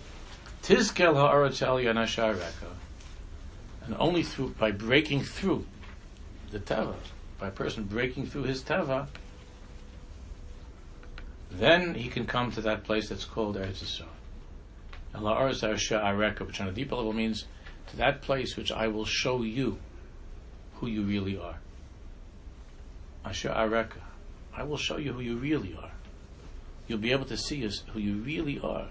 [0.65, 2.73] Tizkel ha'aretz el yanashareka.
[3.85, 5.65] And only through, by breaking through
[6.51, 6.97] the Teva,
[7.39, 9.07] by a person breaking through his Teva,
[11.53, 14.09] then he can come to that place that's called Eretz Yisrael.
[15.15, 17.45] And which on a deeper level means
[17.91, 19.79] to that place which I will show you
[20.75, 21.61] who you really are.
[23.25, 24.10] Asher Areka.
[24.57, 25.93] I will show you who you really are.
[26.87, 28.89] You'll be able to see who you really are.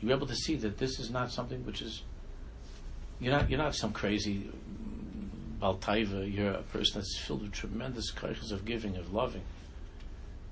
[0.00, 2.02] You'll be able to see that this is not something which is
[3.18, 4.50] you're not you're not some crazy
[5.60, 6.32] baltaiva.
[6.32, 9.42] You're a person that's filled with tremendous kaiches of giving, of loving.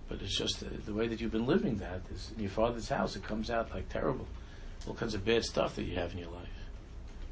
[0.09, 2.89] But it's just the, the, way that you've been living that is in your father's
[2.89, 3.17] house.
[3.17, 4.27] It comes out like terrible,
[4.87, 6.49] all kinds of bad stuff that you have in your life.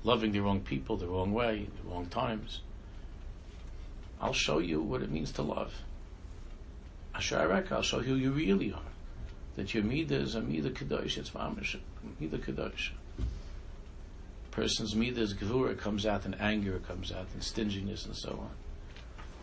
[0.05, 2.61] Loving the wrong people the wrong way, the wrong times.
[4.21, 5.75] I'll show you what it means to love.
[7.15, 8.81] Asharek, I'll show who you really are.
[9.57, 11.19] That your midah is a midah kadosh.
[11.19, 11.77] It's mamish
[12.21, 12.91] midah kadosh.
[14.51, 15.77] Person's midah is gevura.
[15.77, 16.79] comes out in anger.
[16.79, 18.51] Comes out in stinginess and so on,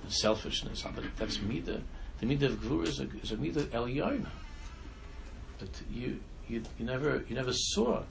[0.04, 0.84] and selfishness.
[1.18, 1.82] That's midah
[2.20, 4.28] the midah of gvura is a, is a eliyona.
[5.58, 8.04] But you, you, you never, you never saw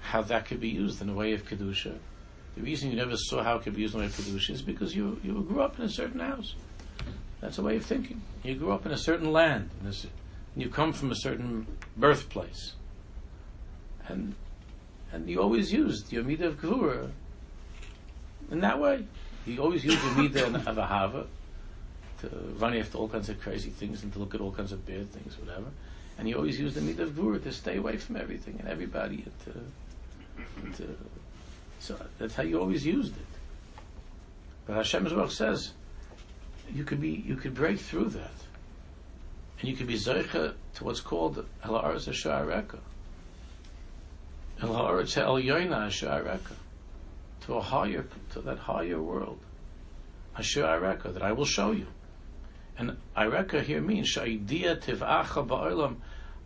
[0.00, 1.98] how that could be used in a way of kedusha.
[2.54, 4.50] The reason you never saw how it could be used in a way of kedusha
[4.50, 6.54] is because you, you grew up in a certain house.
[7.40, 8.22] That's a way of thinking.
[8.42, 9.94] You grew up in a certain land, and
[10.56, 12.74] you come from a certain birthplace,
[14.08, 14.34] and
[15.12, 17.10] and you always used your midah of gvura
[18.50, 19.06] in that way.
[19.46, 21.26] You always used your midah of ahava
[22.20, 24.84] to run after all kinds of crazy things and to look at all kinds of
[24.84, 25.68] bad things, whatever.
[26.18, 29.24] And you always used the midah of gvura to stay away from everything and everybody.
[30.56, 30.96] And to, to,
[31.78, 33.26] so that's how you always used it.
[34.66, 35.72] But Hashem as well says,
[36.72, 38.34] you could be, you could break through that,
[39.60, 42.78] and you could be zeicha to what's called halaretz hashareka,
[44.60, 46.52] el yoina hashareka,
[47.40, 49.40] to a higher, to that higher world,
[50.36, 51.86] hashareka that I will show you.
[52.76, 55.96] And Ireka here means Shaidia Tivacha Ba'olam.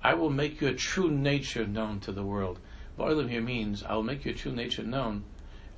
[0.03, 2.59] I will make your true nature known to the world.
[2.99, 5.25] Ba'olam here means I will make your true nature known,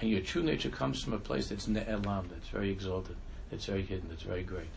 [0.00, 3.16] and your true nature comes from a place that's ne'elam, that's very exalted,
[3.50, 4.70] that's very hidden, that's very great.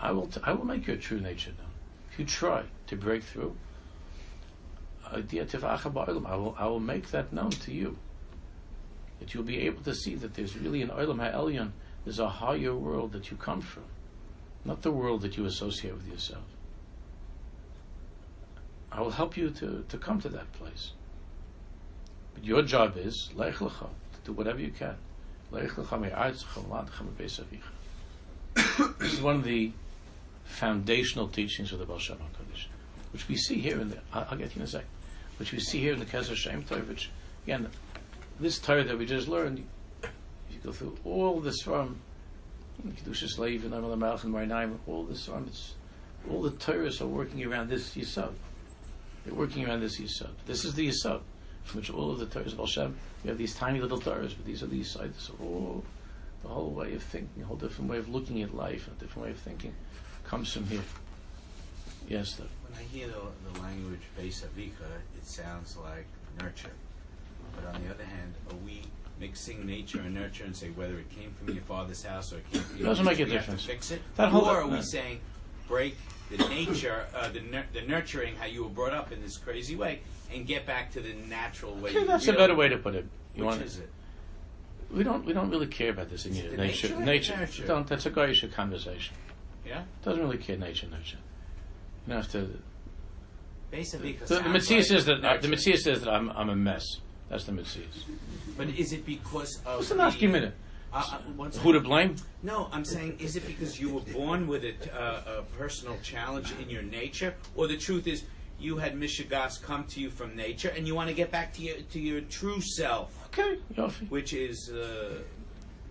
[0.00, 1.70] I will, t- I will make your true nature known.
[2.12, 3.56] If you try to break through,
[5.06, 7.96] uh, I will, I will make that known to you.
[9.20, 11.72] That you'll be able to see that there's really an Olam Ha'elyon,
[12.04, 13.84] there's a higher world that you come from
[14.66, 16.42] not the world that you associate with yourself.
[18.90, 20.92] I will help you to, to come to that place.
[22.34, 23.70] But your job is lech to
[24.24, 24.96] do whatever you can.
[25.52, 27.66] Lech lecha
[28.98, 29.72] This is one of the
[30.44, 32.66] foundational teachings of the Baal Shem HaKadosh,
[33.12, 34.88] which we see here in the, I'll, I'll get to you in a second,
[35.38, 37.10] which we see here in the Keter Shem Tov, which,
[37.44, 37.68] again,
[38.40, 39.64] this Torah that we just learned,
[40.02, 40.10] if
[40.50, 42.00] you go through all this from
[42.84, 45.74] Kedushas Levi and Amal Malach and Me'or Einayim, all this on it's
[46.30, 48.32] all the Torahs are working around this Yisod.
[49.24, 50.30] They're working around this Yisod.
[50.46, 51.20] This is the Yisod
[51.64, 54.44] from which all of the Torahs of Hashem, we have these tiny little Torahs, but
[54.44, 55.12] these are the Yisod.
[55.18, 55.84] So all
[56.46, 59.30] whole way of thinking, a whole different way of looking at life, a different way
[59.32, 59.74] of thinking
[60.24, 60.82] comes from here.
[62.08, 64.86] Yes, When I hear the, the language Avika,
[65.16, 66.06] it sounds like
[66.40, 66.70] nurture.
[67.54, 68.82] But on the other hand, are we
[69.18, 72.52] mixing nature and nurture and say whether it came from your father's house or it
[72.52, 73.64] came from your doesn't make a difference.
[73.64, 75.20] Fix it, that whole, or are we saying
[75.66, 75.96] break
[76.30, 79.76] the nature, uh, the, nur- the nurturing, how you were brought up in this crazy
[79.76, 80.00] way,
[80.32, 81.90] and get back to the natural way.
[81.90, 83.06] Okay, that's a better way to put it.
[83.34, 83.90] You Which want is it?
[84.90, 86.56] We don't we don't really care about this in nature.
[86.56, 87.66] Nature, nature, nature.
[87.66, 87.86] don't.
[87.86, 89.16] That's a goyish conversation.
[89.66, 89.82] Yeah?
[90.04, 91.18] Doesn't really care nature, nurture.
[92.06, 92.50] You don't have to.
[93.70, 95.48] Basically, Avika The, the sounds Mitzvah like says that uh, the.
[95.48, 97.00] Mitzvah says that I'm I'm a mess.
[97.28, 97.82] That's the Mitzvah.
[98.56, 100.54] But is it because of What's the the, last minute?
[100.92, 102.16] Uh, uh, Who to blame?
[102.42, 106.54] No, I'm saying, is it because you were born with a, uh, a personal challenge
[106.62, 108.22] in your nature, or the truth is
[108.58, 111.62] you had Mishigas come to you from nature, and you want to get back to
[111.62, 114.08] your to your true self, Okay, Yofi.
[114.08, 115.18] which is uh,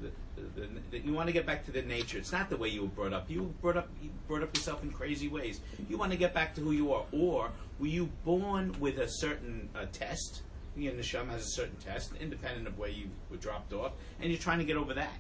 [0.02, 0.12] the,
[0.56, 2.18] the, the, you want to get back to the nature.
[2.18, 3.30] It's not the way you were brought up.
[3.30, 5.60] You were brought up you brought up yourself in crazy ways.
[5.88, 9.08] You want to get back to who you are, or were you born with a
[9.08, 10.42] certain uh, test?
[10.76, 14.42] Your neshama has a certain test, independent of where you were dropped off, and you're
[14.42, 15.14] trying to get over that.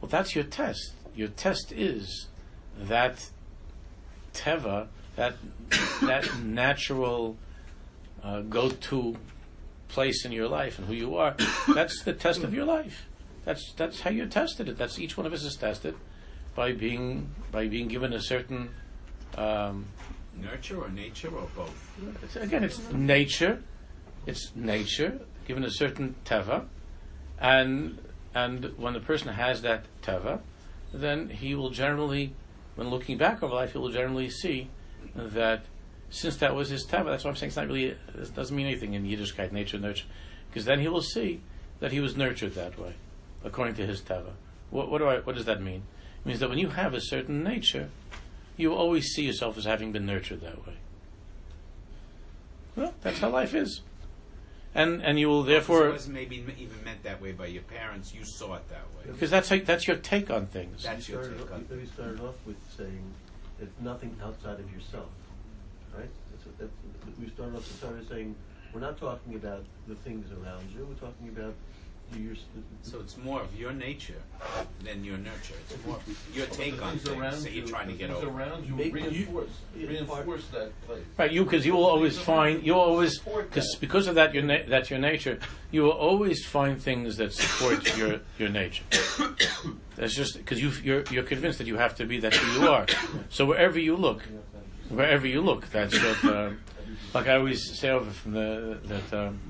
[0.00, 0.92] Well, that's your test.
[1.14, 2.28] Your test is
[2.78, 3.28] that
[4.32, 4.86] teva,
[5.16, 5.34] that
[6.02, 7.36] that natural
[8.22, 9.16] uh, go-to
[9.88, 11.34] place in your life and who you are.
[11.74, 13.06] That's the test of your life.
[13.44, 14.76] That's that's how you're tested it.
[14.76, 15.94] That's each one of us is tested
[16.54, 18.70] by being by being given a certain.
[19.36, 19.86] Um,
[20.38, 21.98] Nurture or nature or both?
[22.22, 23.62] it's- again, it's nature.
[24.26, 26.66] It's nature given a certain teva,
[27.40, 27.98] and
[28.34, 30.40] and when the person has that teva,
[30.92, 32.34] then he will generally,
[32.74, 34.68] when looking back over life, he will generally see
[35.14, 35.64] that
[36.10, 38.66] since that was his teva, that's why I'm saying it's not really, it doesn't mean
[38.66, 40.06] anything in Yiddishkeit, nature, nurture,
[40.48, 41.40] because then he will see
[41.80, 42.94] that he was nurtured that way,
[43.44, 44.32] according to his Tava.
[44.70, 45.18] What, what do I?
[45.20, 45.82] What does that mean?
[46.24, 47.90] It means that when you have a certain nature,
[48.56, 50.74] you always see yourself as having been nurtured that way.
[52.76, 53.80] Well, that's how life is,
[54.74, 57.62] and and you will Because therefore it wasn't maybe even meant that way by your
[57.62, 58.14] parents.
[58.14, 59.12] You saw it that way.
[59.12, 60.82] because that's how, that's your take on things.
[60.82, 63.14] That's you your started, take off, on you started off with saying
[63.58, 65.08] that nothing outside of yourself,
[65.98, 66.10] right?
[66.32, 67.66] That's what, that's, we started off.
[67.68, 68.34] We started saying
[68.72, 70.86] we're not talking about the things around you.
[70.86, 71.54] We're talking about
[72.16, 72.34] your.
[72.82, 74.14] So it's more of your nature
[74.82, 75.54] than your nurture.
[75.68, 75.98] It's more
[76.32, 78.38] your take on Things around things that you, you're trying to get things over.
[78.38, 81.02] around you Make- reinforce, you- reinforce that place.
[81.18, 84.42] Right, you because you will always find you will always because because of that your
[84.42, 85.38] na- that's your nature.
[85.70, 88.84] You will always find things that support your your nature.
[89.96, 92.68] That's just because you you're you're convinced that you have to be that who you
[92.68, 92.86] are.
[93.28, 94.22] So wherever you look,
[94.88, 96.24] wherever you look, that's what.
[96.24, 96.50] Uh,
[97.14, 99.12] like I always say over from the that.
[99.12, 99.40] Um,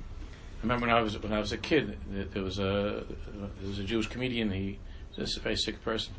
[0.59, 1.99] I remember when I was when I was a kid,
[2.32, 3.05] there was a
[3.61, 4.51] there was a Jewish comedian.
[4.51, 4.78] He
[5.16, 6.14] was a very sick person.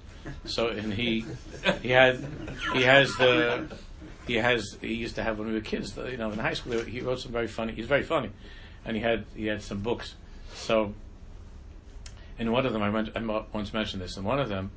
[0.46, 1.26] So and he
[1.82, 2.26] he had
[2.74, 3.68] he has the
[4.28, 5.98] he has he used to have when we were kids.
[5.98, 7.74] You know, in high school he wrote some very funny.
[7.74, 8.32] He's very funny,
[8.86, 10.16] and he had he had some books.
[10.54, 10.94] So
[12.40, 14.16] in one of them, I, meant, I once mentioned this.
[14.18, 14.72] In one of them,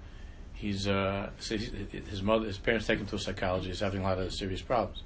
[0.63, 3.69] he's uh, his mother, his parents take him to a psychologist.
[3.69, 5.03] He's having a lot of serious problems,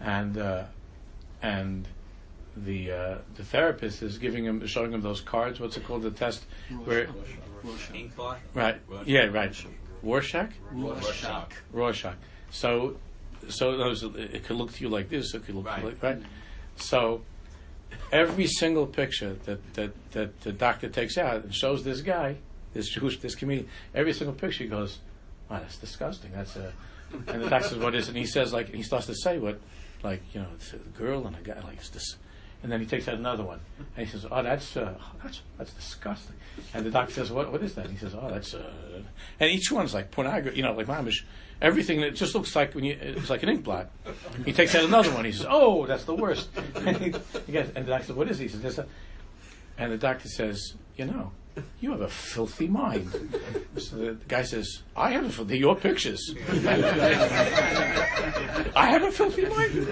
[0.00, 0.64] and uh,
[1.42, 1.88] and
[2.56, 5.58] the uh, the therapist is giving him showing him those cards.
[5.60, 6.02] What's it called?
[6.02, 6.46] The test
[6.84, 7.08] where
[8.54, 8.76] right?
[9.04, 9.54] Yeah, right.
[10.02, 10.50] Rorschach.
[10.72, 11.52] Rorschach.
[11.72, 12.14] Rorschach.
[12.50, 12.96] So,
[13.48, 15.34] so in other words, it could look to you like this.
[15.34, 15.84] It could look Right.
[15.84, 16.22] like right.
[16.76, 17.22] So,
[18.12, 22.36] every single picture that, that, that the doctor takes out and shows this guy,
[22.76, 24.98] this Jewish, this comedian, every single picture he goes,
[25.50, 26.72] "Wow, that's disgusting." That's a,
[27.12, 28.10] and the doctor says, "What is?" it?
[28.10, 29.60] And he says, like, he starts to say what,
[30.02, 32.16] like, you know, it's a girl and a guy, like it's this.
[32.62, 33.60] And then he takes out another one,
[33.96, 36.36] and he says, "Oh, that's uh, that's that's disgusting."
[36.74, 38.72] And the doctor says, "What what is that?" And he says, "Oh, that's," uh,
[39.38, 41.22] and each one's like pornography, you know, like mamish.
[41.60, 43.90] Everything that just looks like when you, it's like an ink blot.
[44.44, 45.24] He takes out another one.
[45.24, 47.14] He says, "Oh, that's the worst." And, he,
[47.46, 48.86] he gets, and the doctor says, "What is he?" He says, "This." uh,"
[49.78, 51.32] And the doctor says, "You know,
[51.80, 53.10] you have a filthy mind."
[53.78, 55.58] So the guy says, "I have a filthy.
[55.58, 56.34] Your pictures.
[58.74, 59.88] I have a filthy mind.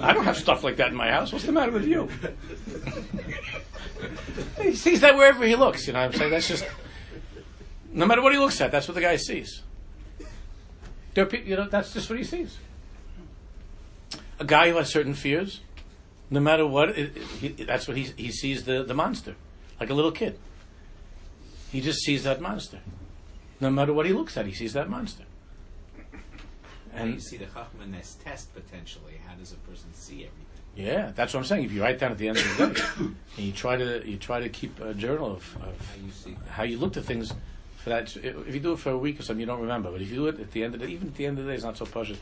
[0.00, 1.32] I don't have stuff like that in my house.
[1.32, 2.08] What's the matter with you?"
[4.62, 5.86] he sees that wherever he looks.
[5.86, 6.30] You know what I'm saying?
[6.30, 6.64] That's just
[7.92, 8.70] no matter what he looks at.
[8.70, 9.62] That's what the guy sees.
[11.16, 12.58] You know, that's just what he sees.
[14.38, 15.60] A guy who has certain fears,
[16.30, 19.34] no matter what, it, it, he, that's what he he sees the the monster,
[19.80, 20.38] like a little kid.
[21.70, 22.80] He just sees that monster.
[23.60, 25.24] No matter what he looks at, he sees that monster.
[26.92, 29.20] And you see the Chachmanes test potentially.
[29.26, 30.48] How does a person see everything?
[30.78, 31.64] yeah, that's what I'm saying.
[31.64, 32.82] If you write down at the end of the day,
[33.36, 36.36] and you try to you try to keep a journal of, of How you see
[36.48, 37.32] how you looked at things
[37.78, 38.16] for that.
[38.16, 39.90] If you do it for a week or something, you don't remember.
[39.90, 41.44] But if you do it at the end of the even at the end of
[41.44, 42.12] the day, it's not so push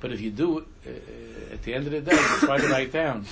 [0.00, 2.68] But if you do it uh, at the end of the day, you try to
[2.68, 3.26] write down,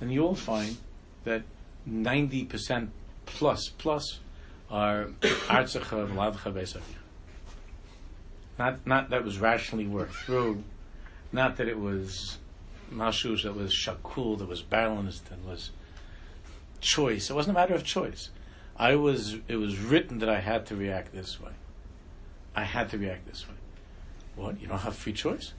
[0.00, 0.78] then you'll find
[1.24, 1.42] that
[1.84, 2.90] ninety percent
[3.26, 4.20] plus plus
[4.70, 5.06] are
[5.48, 6.80] artsacha v'ladcha besav.
[8.58, 10.62] Not not that was rationally worked through,
[11.32, 12.38] not that it was
[12.92, 15.70] mashus that was shakul, that was balanced and was
[16.80, 17.30] choice.
[17.30, 18.30] It wasn't a matter of choice.
[18.76, 19.36] I was.
[19.48, 21.52] It was written that I had to react this way.
[22.54, 23.54] I had to react this way.
[24.34, 24.60] What?
[24.60, 25.52] You don't have free choice?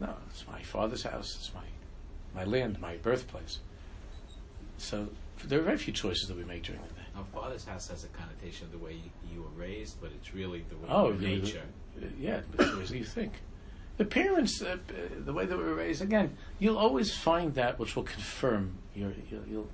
[0.00, 1.36] No, it's my father's house.
[1.36, 1.64] It's my
[2.34, 3.60] my land, my birthplace.
[4.78, 5.08] So
[5.44, 6.99] there are very few choices that we make during the day.
[7.14, 10.32] Now, father's house has a connotation of the way you, you were raised, but it's
[10.32, 11.62] really the way Oh, the- nature.
[11.96, 13.32] the- yeah, the way you think.
[13.96, 14.78] The parents, uh,
[15.26, 19.12] the way that we were raised, again, you'll always find that which will confirm your.
[19.30, 19.68] You'll you'll,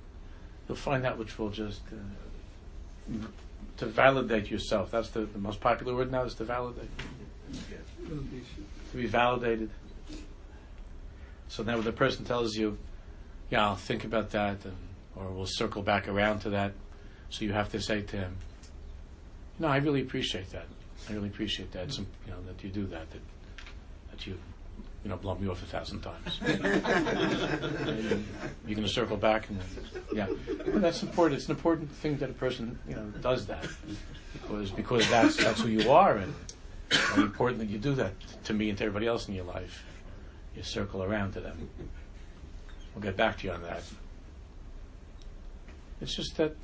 [0.67, 3.13] you'll find that which will just uh,
[3.77, 4.91] to validate yourself.
[4.91, 6.89] That's the, the most popular word now is to validate.
[8.91, 9.69] To be validated.
[11.47, 12.77] So now, when the person tells you,
[13.49, 14.75] "Yeah, I'll think about that," and,
[15.15, 16.73] or we'll circle back around to that,
[17.29, 18.37] so you have to say to him,
[19.59, 20.65] "No, I really appreciate that.
[21.09, 21.93] I really appreciate that.
[21.93, 23.09] Some, you know, that you do that.
[23.11, 23.21] That
[24.11, 24.37] that you,
[25.03, 26.39] you know, blow me off a thousand times.
[28.65, 29.59] You're going to circle back and
[30.13, 31.39] yeah, but that's important.
[31.39, 33.65] It's an important thing that a person you know does that
[34.33, 36.33] because because that's that's who you are and,
[37.13, 38.13] and important that you do that
[38.45, 39.85] to me and to everybody else in your life.
[40.55, 41.69] You circle around to them.
[42.93, 43.83] We'll get back to you on that.
[46.01, 46.55] It's just that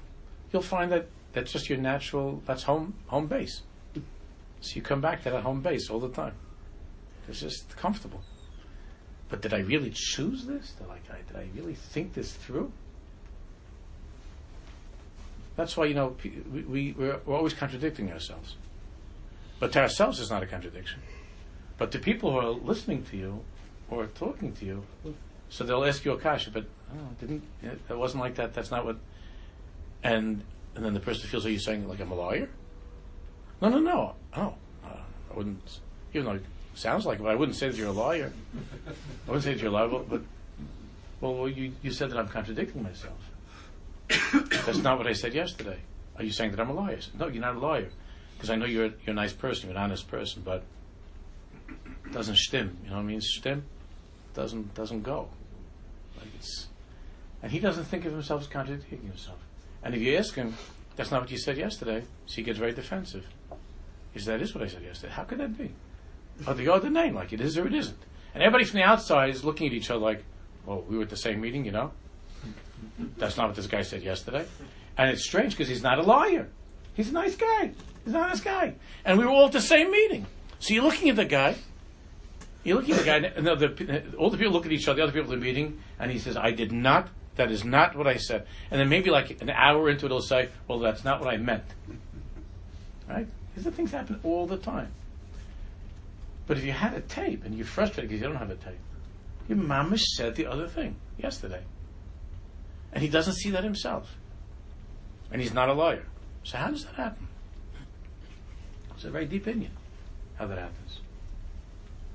[0.53, 2.41] you'll find that that's just your natural.
[2.45, 3.63] That's home home base.
[4.61, 6.35] So you come back to that home base all the time.
[7.27, 8.21] It's just comfortable.
[9.29, 10.73] But did I really choose this?
[10.73, 12.71] Did I, did I really think this through?
[15.55, 18.55] That's why you know we, we we're, we're always contradicting ourselves.
[19.59, 21.01] But to ourselves, it's not a contradiction.
[21.77, 23.43] But to people who are listening to you
[23.89, 24.83] or talking to you,
[25.49, 28.53] so they'll ask you a kasha, but oh, didn't it, it wasn't like that.
[28.53, 28.97] That's not what.
[30.03, 30.43] And
[30.75, 32.49] and then the person feels, are you saying like I'm a lawyer?
[33.61, 34.15] No, no, no.
[34.35, 34.89] Oh, uh,
[35.31, 35.79] I wouldn't.
[36.13, 36.43] Even though it
[36.73, 38.33] sounds like it, I wouldn't say that you're a lawyer.
[38.85, 38.91] I
[39.27, 40.21] wouldn't say that you're a liable, but
[41.21, 43.17] well, well you, you said that I'm contradicting myself.
[44.65, 45.79] That's not what I said yesterday.
[46.17, 46.99] Are you saying that I'm a liar?
[47.17, 47.89] No, you're not a liar,
[48.35, 50.63] because I know you're you're a nice person, you're an honest person, but
[52.11, 52.77] doesn't stim.
[52.83, 53.21] You know what I mean?
[53.21, 53.63] Stim
[54.33, 55.29] doesn't doesn't go.
[56.17, 56.67] Like it's,
[57.41, 59.39] and he doesn't think of himself as contradicting himself.
[59.83, 60.55] And if you ask him,
[60.95, 63.25] that's not what you said yesterday, so he gets very defensive.
[64.13, 65.13] He says, that is what I said yesterday.
[65.13, 65.71] How could that be?
[66.47, 67.97] Oh, the other name, like it is or it isn't.
[68.33, 70.23] And everybody from the outside is looking at each other like,
[70.65, 71.91] well, we were at the same meeting, you know?
[73.17, 74.45] That's not what this guy said yesterday.
[74.97, 76.49] And it's strange because he's not a liar.
[76.93, 77.71] He's a nice guy.
[78.05, 78.75] He's an honest guy.
[79.03, 80.25] And we were all at the same meeting.
[80.59, 81.55] So you're looking at the guy.
[82.63, 84.97] You're looking at the guy, and the, the, all the people look at each other,
[84.97, 87.95] the other people at the meeting, and he says, I did not, that is not
[87.95, 88.45] what I said.
[88.69, 91.37] And then maybe like an hour into it, he'll say, well, that's not what I
[91.37, 91.65] meant.
[93.09, 93.27] Right?
[93.55, 94.91] These are things happen all the time.
[96.45, 98.79] But if you had a tape and you're frustrated because you don't have a tape,
[99.47, 101.63] your mama said the other thing yesterday.
[102.91, 104.17] And he doesn't see that himself.
[105.31, 106.05] And he's not a lawyer.
[106.43, 107.27] So how does that happen?
[108.91, 109.71] It's a very deep Indian
[110.35, 110.99] how that happens.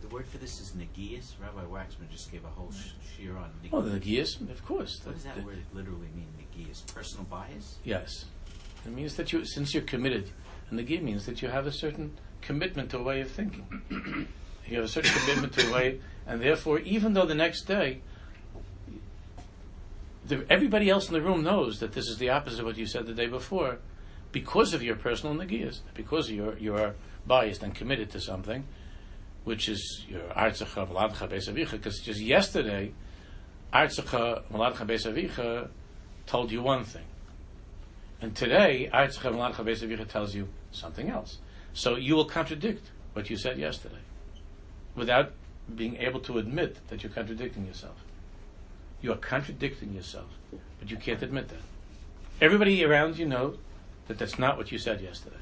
[0.09, 1.33] The word for this is nagias.
[1.41, 3.73] Rabbi Waxman just gave a whole sh- shear on nagias.
[3.73, 5.01] Well, the oh, Nagias, of course.
[5.05, 6.29] what does The- that the- word literally mean?
[6.39, 7.77] Nagias, personal bias.
[7.85, 8.25] Yes.
[8.87, 10.31] It means that you, since you're committed,
[10.71, 13.67] and the Nagia means that you have a certain commitment to a way of thinking.
[14.67, 18.01] you have a certain commitment to a way, and therefore, even though the next day,
[20.27, 22.87] the, everybody else in the room knows that this is the opposite of what you
[22.87, 23.79] said the day before,
[24.33, 26.95] because of your personal nagias, because you're you're
[27.27, 28.65] biased and committed to something,
[29.49, 31.72] which is your artzacha maladcha besavicha.
[31.72, 32.92] Because just yesterday,
[33.72, 35.68] artzacha maladcha besavicha
[36.26, 37.05] told you one thing.
[38.20, 41.38] And today, Artzcha Meladcha Beis Avicha tells you something else.
[41.72, 44.03] So you will contradict what you said yesterday
[44.96, 45.32] without
[45.74, 47.96] being able to admit that you're contradicting yourself.
[49.01, 50.26] You are contradicting yourself,
[50.80, 51.61] but you can't admit that.
[52.40, 53.57] Everybody around you knows
[54.09, 55.36] that that's not what you said yesterday.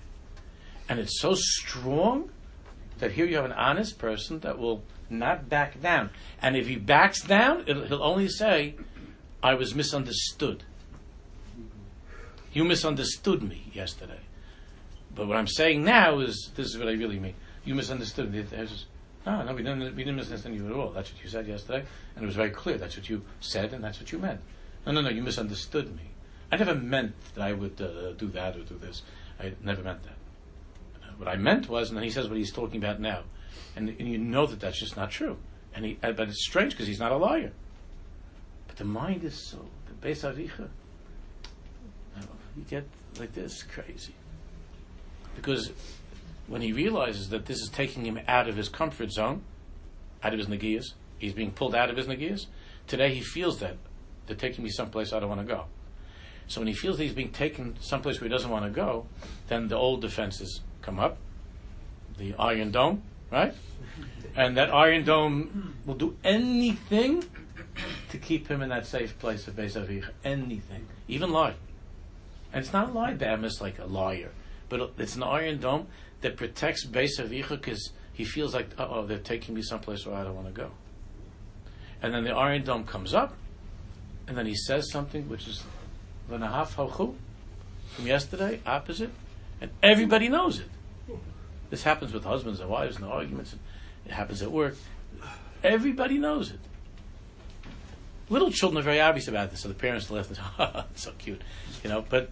[0.89, 2.31] And it's so strong
[2.99, 6.11] that here you have an honest person that will not back down.
[6.43, 8.75] And if he backs down, he'll only say,
[9.43, 10.65] I was misunderstood.
[12.53, 14.21] You misunderstood me yesterday.
[15.15, 17.35] But what I'm saying now is this is what I really mean.
[17.65, 18.45] You misunderstood me.
[19.27, 20.91] No, no, we didn't, we didn't misunderstand you at all.
[20.91, 21.85] That's what you said yesterday,
[22.15, 22.79] and it was very clear.
[22.79, 24.41] That's what you said, and that's what you meant.
[24.87, 26.13] No, no, no, you misunderstood me.
[26.53, 29.03] I never meant that I would uh, do that or do this.
[29.41, 30.15] I never meant that.
[31.19, 33.23] What I meant was, and then he says what he's talking about now,
[33.75, 35.39] and, and you know that that's just not true.
[35.75, 37.53] And he, but it's strange because he's not a liar.
[38.67, 40.69] But the mind is so the Beis Avicha.
[42.57, 42.87] You get
[43.19, 44.15] like this crazy
[45.37, 45.71] because
[46.47, 49.43] when he realizes that this is taking him out of his comfort zone,
[50.23, 52.47] out of his nagias, he's being pulled out of his nagias.
[52.87, 53.77] Today he feels that
[54.27, 55.67] they're taking me someplace I don't want to go.
[56.49, 59.07] So when he feels that he's being taken someplace where he doesn't want to go,
[59.49, 61.19] then the old defenses come up.
[62.17, 63.53] the Iron Dome, right?
[64.37, 67.25] And that Iron Dome will do anything
[68.11, 70.09] to keep him in that safe place of Beis Avich.
[70.25, 71.55] Anything, even lie.
[72.53, 74.31] And it's not a lie, Bam Bamis like a liar,
[74.69, 75.89] but it's an Iron Dome
[76.21, 80.23] that protects Beis Avich because he feels like, oh, they're taking me someplace where I
[80.25, 80.71] don't want to go.
[82.01, 83.35] And then the Iron Dome comes up,
[84.29, 85.65] and then he says something which is
[86.29, 89.11] from yesterday, opposite,
[89.61, 90.69] and everybody knows it.
[91.71, 93.53] This happens with husbands and wives and arguments.
[93.53, 93.61] And
[94.07, 94.77] it happens at work.
[95.63, 96.61] Everybody knows it.
[98.29, 100.99] Little children are very obvious about this, so the parents laugh left it.
[100.99, 101.43] so cute,
[101.85, 102.05] you know.
[102.09, 102.31] But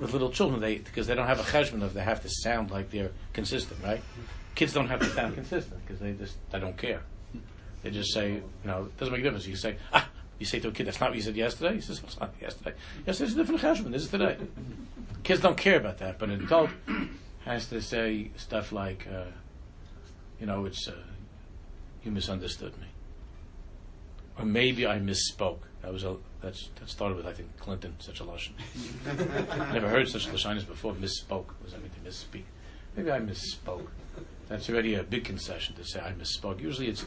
[0.00, 2.70] with little children, they because they don't have a cheshbon of they have to sound
[2.70, 4.02] like they're consistent, right?
[4.56, 7.02] Kids don't have to sound consistent because they just they don't care.
[7.82, 9.46] They just say, you know, it doesn't make a difference.
[9.46, 11.74] You say, ah, you say to a kid, that's not what you said yesterday.
[11.74, 12.72] He says, what's not yesterday?
[13.06, 13.92] Yesterday's a different cheshbon.
[13.92, 14.36] This is today.
[15.22, 16.70] Kids don't care about that, but an adult
[17.44, 19.24] has to say stuff like, uh,
[20.40, 20.94] you know, it's, uh,
[22.02, 22.86] you misunderstood me.
[24.38, 25.60] Or maybe I misspoke.
[25.82, 28.52] That was a, that's, that started with, I think, Clinton, such a lashon.
[29.72, 30.94] Never heard such lashonis before.
[30.94, 31.46] Misspoke.
[31.46, 32.44] What does that mean to misspeak?
[32.96, 33.88] Maybe I misspoke.
[34.48, 36.60] That's already a big concession to say I misspoke.
[36.60, 37.04] Usually it's,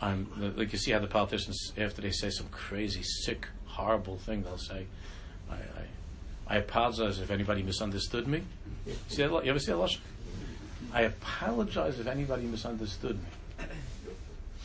[0.00, 4.42] I'm, like you see how the politicians, after they say some crazy, sick, horrible thing,
[4.42, 4.86] they'll say,
[5.50, 8.42] I, I, I apologize if anybody misunderstood me.
[9.08, 9.22] See?
[9.22, 10.00] You ever see that lashon?
[10.92, 13.66] I apologize if anybody misunderstood me.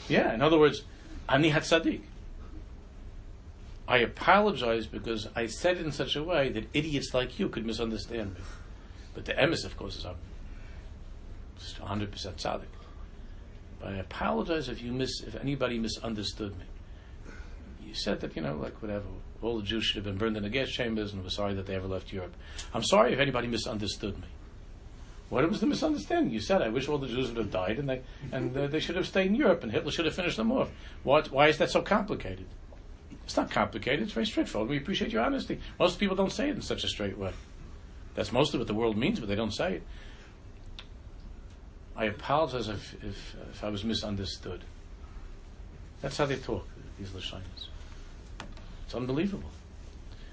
[0.09, 0.83] Yeah, in other words,
[1.29, 2.01] ani hatzadik.
[3.87, 7.65] I apologize because I said it in such a way that idiots like you could
[7.65, 8.41] misunderstand me.
[9.13, 10.15] But the emes, of course, is I'm
[11.99, 12.65] 100% tzaddik.
[13.79, 16.65] But I apologize if you miss, if anybody misunderstood me.
[17.85, 19.05] You said that, you know, like whatever,
[19.41, 21.65] all the Jews should have been burned in the gas chambers and we're sorry that
[21.65, 22.35] they ever left Europe.
[22.73, 24.27] I'm sorry if anybody misunderstood me.
[25.29, 26.33] What was the misunderstanding?
[26.33, 28.79] You said I wish all the Jews would have died and they and uh, they
[28.79, 30.69] should have stayed in Europe and Hitler should have finished them off.
[31.03, 31.31] What?
[31.31, 32.45] Why is that so complicated?
[33.25, 34.03] It's not complicated.
[34.03, 34.69] It's very straightforward.
[34.69, 35.59] We appreciate your honesty.
[35.77, 37.33] Most people don't say it in such a straight way.
[38.15, 39.83] That's mostly what the world means, but they don't say it.
[41.95, 44.63] I apologize if, if, if I was misunderstood.
[46.01, 46.67] That's how they talk,
[46.97, 47.67] these Lashonis.
[48.87, 49.49] It's unbelievable.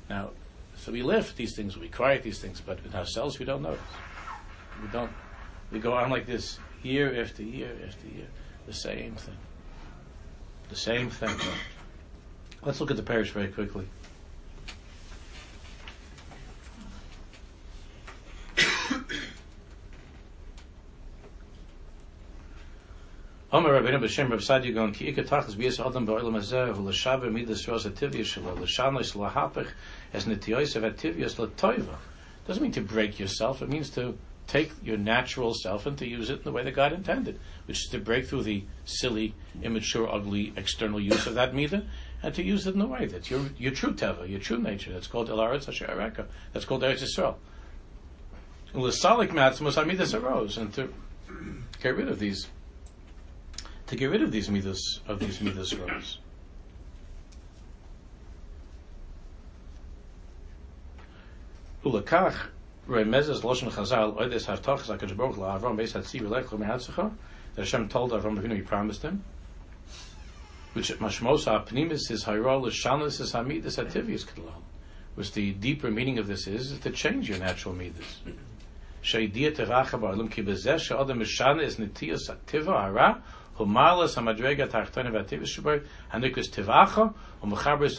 [0.08, 0.30] Now,
[0.76, 3.62] so we live these things, we cry at these things, but in ourselves we don't
[3.62, 3.80] notice.
[4.80, 5.10] We don't.
[5.72, 8.28] We go on like this year after year after year.
[8.66, 9.36] The same thing.
[10.68, 11.36] The same thing.
[12.62, 13.88] Let's look at the parish very quickly.
[23.54, 27.68] Omer Rabbeinu B'Shem Rav Saadia Gaon Ki Ika Tachlis B'Yis Adam B'Olam Hazeh V'Lashaver Midas
[27.68, 29.68] Rosa Tivya Shalom L'Shanos L'Hapech
[30.12, 31.94] Es Nitiyos Ev Ativyos L'Toiva
[32.48, 33.62] doesn't mean to break yourself.
[33.62, 36.72] It means to take your natural self and to use it in the way that
[36.72, 41.54] God intended, which is to break through the silly, immature, ugly external use of that
[41.54, 41.86] midah
[42.24, 44.92] and to use it in the way that's your your true teva, your true nature.
[44.92, 47.36] That's called Elaretz Hashem That's called Eretz Yisrael.
[48.74, 50.92] L'salik matzmos hamidas arose, and to
[51.80, 52.48] get rid of these,
[53.94, 55.72] to get rid of these midas of these midas
[62.88, 64.46] remezes loshen chazal oides
[65.16, 65.36] baruch
[65.76, 67.12] beis hatzir lech lo that
[67.62, 69.22] Hashem told Avram Avinu he promised him
[70.72, 71.20] which is is
[74.24, 74.62] kedlal
[75.14, 78.18] which the deeper meaning of this is, is to change your natural midas.
[79.04, 83.22] Ki mishana is nitiyas ativa hara
[83.58, 84.68] humalas hamadrega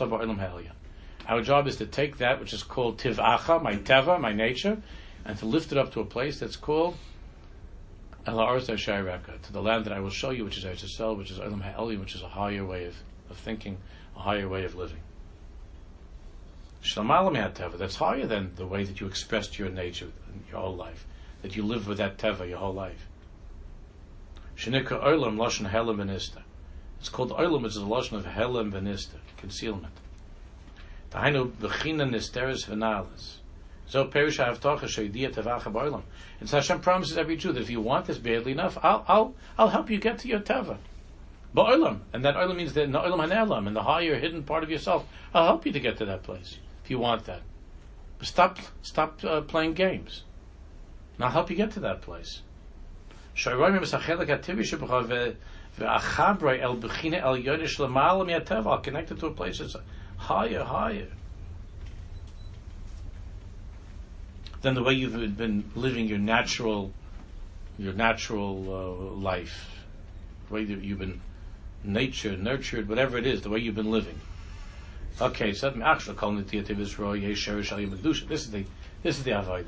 [0.09, 0.71] ba'olam ha'elyon.
[1.27, 4.81] Our job is to take that which is called tivacha, my teva, my nature,
[5.25, 6.95] and to lift it up to a place that's called
[8.27, 11.29] El Shairaka, to the land that I will show you, which is Eretz Yisrael, which
[11.29, 12.95] is Elam Ha'eli, which is a higher way of,
[13.29, 13.77] of thinking,
[14.15, 14.99] a higher way of living.
[16.83, 21.05] Teva, that's higher than the way that you expressed your nature in your whole life,
[21.41, 23.07] that you live with that teva your whole life.
[24.57, 26.41] Shenikra Olam Lashon Helam Venista.
[26.99, 29.93] It's called Olam, is a Lashon of Helam Venista, concealment.
[31.11, 33.37] Dahainu b'china nisteres v'nalis.
[33.87, 36.01] So perish ha'avtocha she'idiyah tevacha ba'olam.
[36.39, 39.69] And Hashem promises every Jew that if you want this badly enough, I'll, I'll, I'll
[39.69, 40.77] help you get to your teva.
[41.55, 41.99] Ba'olam.
[42.13, 45.05] And that olam means the olam hanelam, and the higher hidden part of yourself.
[45.33, 47.41] I'll help you to get to that place if you want that.
[48.17, 50.23] But stop, stop uh, playing games.
[51.15, 52.41] And I'll help you get to that place.
[58.65, 59.75] I'll connect it to a place that's
[60.17, 61.07] higher, higher
[64.61, 66.93] than the way you've been living your natural
[67.77, 69.83] your natural uh, life,
[70.47, 71.19] the way that you've been
[71.83, 74.19] nature, nurtured, whatever it is, the way you've been living.
[75.21, 75.69] Okay, so
[78.27, 78.65] this is the
[79.03, 79.67] this is the avodah.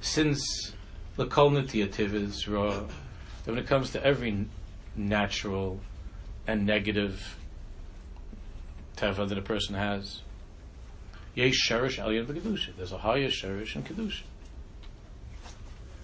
[0.00, 0.72] Since
[1.18, 4.46] the kol nitiyativ is raw, that when it comes to every
[4.94, 5.80] natural
[6.46, 7.36] and negative
[8.96, 10.22] teva that a person has,
[11.34, 12.76] yesh sherish alien v'kedusha.
[12.76, 14.22] There's a higher sherish and kedusha.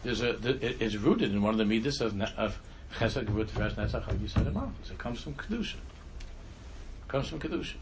[0.03, 2.59] There's a it, it's rooted in one of the midas of of
[2.97, 5.77] chesed gevut fresh netzach It comes from kedusha.
[5.77, 7.77] It comes from kedusha.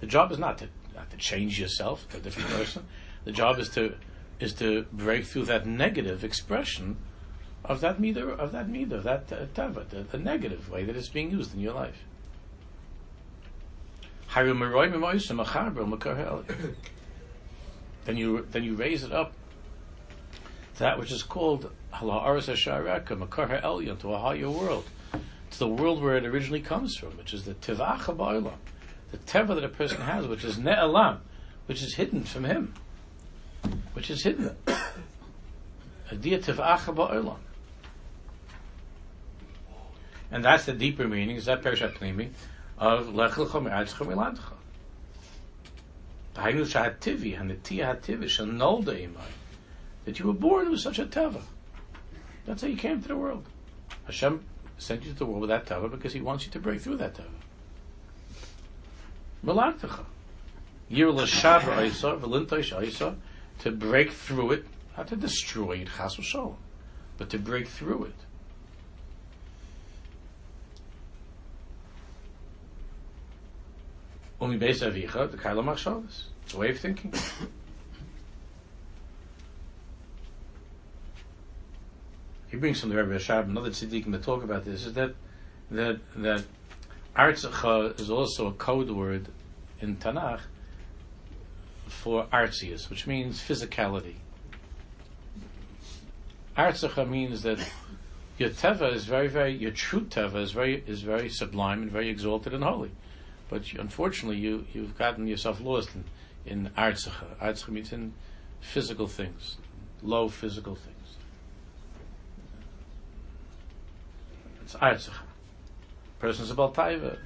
[0.00, 2.86] The job is not to not to change yourself to a different person.
[3.24, 3.94] The job is to
[4.40, 6.96] is to break through that negative expression
[7.64, 11.08] of that meter of that meter that uh, tava, the, the negative way that it's
[11.08, 12.02] being used in your life.
[18.06, 19.34] then you then you raise it up
[20.74, 21.70] to that which is called
[24.00, 24.84] to a higher world
[25.50, 28.58] to the world where it originally comes from, which is the tivach ha'ba'olam,
[29.10, 31.18] the teva that a person has, which is ne'elam,
[31.66, 32.74] which is hidden from him,
[33.92, 34.54] which is hidden.
[36.10, 37.38] Adiyah tivach ha'ba'olam.
[40.30, 42.30] And that's the deeper meaning, is that Pershat Pnimi,
[42.76, 44.52] of Lech Lecha Me'atzcha Miladcha.
[46.34, 49.30] Hainu Shahativi, Hanatia Hativi, Shanolda Imai,
[50.04, 51.40] that you were born with such a teva.
[52.46, 53.44] That's how you came to the world.
[54.04, 54.44] Hashem
[54.78, 56.96] sent you to the world with that tava because he wants you to break through
[56.96, 57.28] that tava.
[59.44, 60.04] Malaktecha.
[60.88, 63.16] Yir l'shavar isa, v'lintosh isa,
[63.58, 64.64] to break through it,
[64.96, 66.56] not to destroy it, chas v'shalom,
[67.18, 68.14] but to break through it.
[74.40, 76.22] Only based avicha, the kaila machshavas.
[76.44, 77.12] It's a way of thinking.
[82.50, 85.14] He brings from the Rebbe Rashab, another tzaddikim that talk about this, is that
[85.70, 86.44] that that
[87.16, 89.28] artzacha is also a code word
[89.80, 90.40] in Tanakh
[91.86, 94.16] for artzius, which means physicality.
[96.56, 97.58] Artzacha means that
[98.38, 102.08] your teva is very, very, your true teva is very, is very sublime and very
[102.08, 102.90] exalted and holy.
[103.48, 106.04] But you, unfortunately, you, you've gotten yourself lost in,
[106.46, 107.36] in artzacha.
[107.40, 108.12] Artzacha means in
[108.60, 109.56] physical things,
[110.02, 110.97] low physical things.
[114.68, 115.14] It's Artzach.
[116.18, 117.16] Person's about taiva.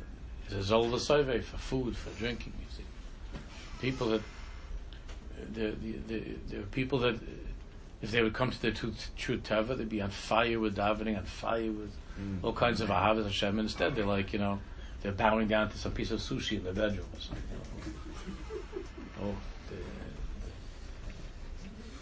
[0.46, 2.52] It's a zolva soive for food, for drinking.
[2.60, 2.84] You see,
[3.80, 6.20] people that uh, the the the,
[6.50, 7.40] the people that uh,
[8.00, 11.18] if they would come to their true, true tava, they'd be on fire with davening,
[11.18, 12.44] on fire with mm.
[12.44, 13.58] all kinds of ahavas Hashem.
[13.58, 14.60] Instead, they're like you know
[15.02, 17.42] they're bowing down to some piece of sushi in the bedroom or something.
[19.20, 19.34] oh,
[19.68, 19.82] the, the,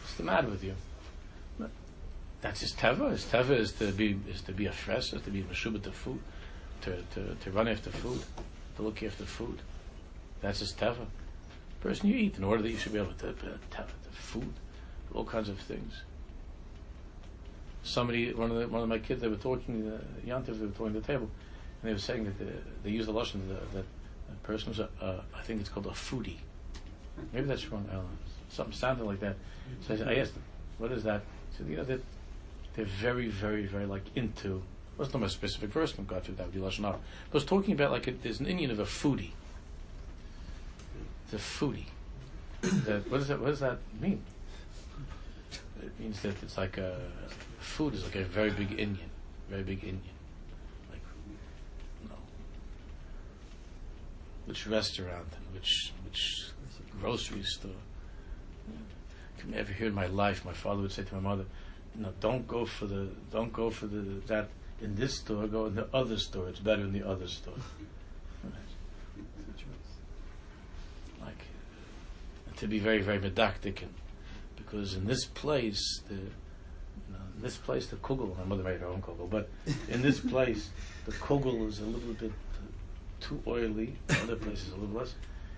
[0.03, 0.75] what's the matter with you?
[2.41, 3.11] That's his teva.
[3.11, 5.93] His teva is to be is to be a fresh, is to be meshubah to
[5.93, 6.21] food,
[6.83, 8.23] to, to, to run after food,
[8.77, 9.59] to look after food.
[10.41, 11.07] That's his teva.
[11.81, 13.33] Person you eat in order that you should be able to uh,
[13.71, 14.53] teva, the food,
[15.15, 16.03] all kinds of things.
[17.83, 20.73] Somebody, one of the, one of my kids, they were talking, uh, Yantiv, they were
[20.73, 21.31] talking at the table,
[21.83, 22.53] and they were saying that the,
[22.85, 23.41] they use the lashon
[23.73, 23.85] that,
[24.31, 26.37] a person was a, uh, I think it's called a foodie.
[27.33, 27.87] Maybe that's wrong.
[27.91, 28.11] I don't know.
[28.51, 29.37] Something sounded like that.
[29.87, 30.43] So I, asked them,
[30.79, 32.01] "What is that?" He said, "You know that."
[32.81, 34.63] They're very, very, very like into.
[34.97, 36.83] Well, it's not a specific verse from God that would be lashon.
[37.31, 39.33] But it's talking about like a, there's an Indian of a foodie.
[41.31, 41.89] The foodie.
[42.63, 43.39] that what does that?
[43.39, 44.23] What does that mean?
[45.83, 47.01] It means that it's like a
[47.59, 49.11] food is like a very big Indian,
[49.51, 50.17] very big Indian.
[50.91, 51.03] Like,
[52.09, 52.17] know,
[54.47, 56.51] which restaurant, which which
[56.99, 57.73] grocery store.
[58.71, 60.47] I can never hear in my life.
[60.47, 61.45] My father would say to my mother,
[61.97, 64.49] no, don't go for the don't go for the that
[64.81, 65.47] in this store.
[65.47, 66.49] Go in the other store.
[66.49, 67.55] It's better in the other store.
[71.21, 71.45] Like
[72.57, 73.95] to be very very medactic and
[74.57, 76.21] because in this place the you
[77.11, 79.49] know, in this place the kugel my mother made her own kugel but
[79.89, 80.71] in this place
[81.07, 82.33] the kugel is a little bit
[83.21, 83.97] too oily.
[84.23, 85.15] Other places a little less.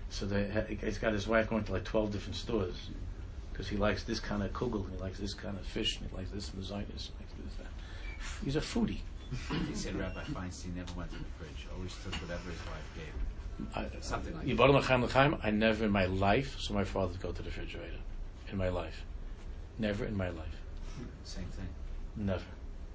[0.09, 2.89] So they, he's got his wife going to like twelve different stores
[3.53, 6.09] because he likes this kind of kugel, and he likes this kind of fish, and
[6.09, 8.43] he likes this mezaitis, he likes this that.
[8.43, 9.01] He's a foodie.
[9.67, 13.05] he said Rabbi Feinstein never went to the fridge; always took whatever his wife gave
[13.05, 13.67] him.
[13.75, 14.45] I, Something like
[15.11, 15.39] that.
[15.43, 17.99] I never in my life saw my father go to the refrigerator.
[18.51, 19.03] In my life,
[19.77, 20.59] never in my life.
[21.23, 21.67] Same thing.
[22.15, 22.43] Never.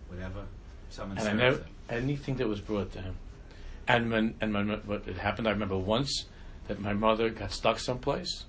[0.08, 0.44] whatever
[0.90, 3.16] someone and I never anything that was brought to him.
[3.86, 6.26] And when and when what it happened, I remember once
[6.66, 8.44] that my mother got stuck someplace,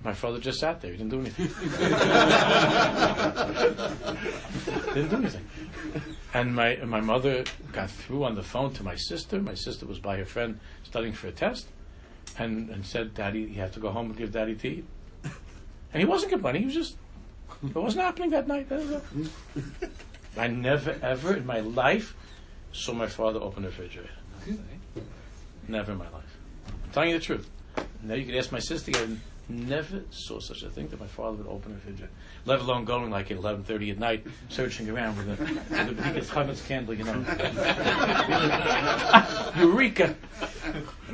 [0.00, 0.92] and my father just sat there.
[0.92, 1.46] He didn't do anything.
[4.94, 5.44] didn't do anything.
[6.32, 9.42] And my and my mother got through on the phone to my sister.
[9.42, 11.68] My sister was by her friend studying for a test,
[12.38, 14.86] and and said, "Daddy, you have to go home and give Daddy to eat."
[15.92, 16.62] And he wasn't complaining.
[16.62, 16.96] He was just
[17.62, 18.70] it wasn't happening that night.
[18.70, 19.02] That was it.
[20.36, 22.16] I never ever in my life
[22.72, 24.08] saw my father open a refrigerator.
[25.68, 26.38] Never in my life.
[26.66, 27.50] I'm telling you the truth.
[28.02, 28.92] Now you could ask my sister.
[28.94, 29.08] I
[29.50, 32.12] never saw such a thing that my father would open a refrigerator.
[32.44, 36.02] Let alone going like at eleven thirty at night, searching around with a with the
[36.02, 37.24] biggest Chametz candle, you know.
[39.56, 40.14] Eureka!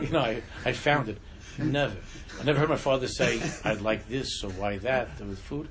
[0.00, 1.18] You know, I, I found it.
[1.58, 1.96] Never.
[2.38, 5.68] I never heard my father say, "I'd like this" or "Why that?" with food.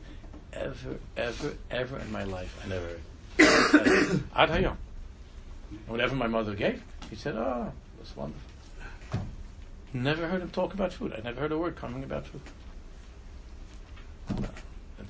[0.51, 4.21] Ever, ever, ever in my life, I never heard.
[4.35, 4.77] Ad.
[5.87, 8.44] Whatever my mother gave, he said, "Oh, that's wonderful."
[9.95, 11.13] Never heard him talk about food.
[11.17, 12.41] I never heard a word coming about food.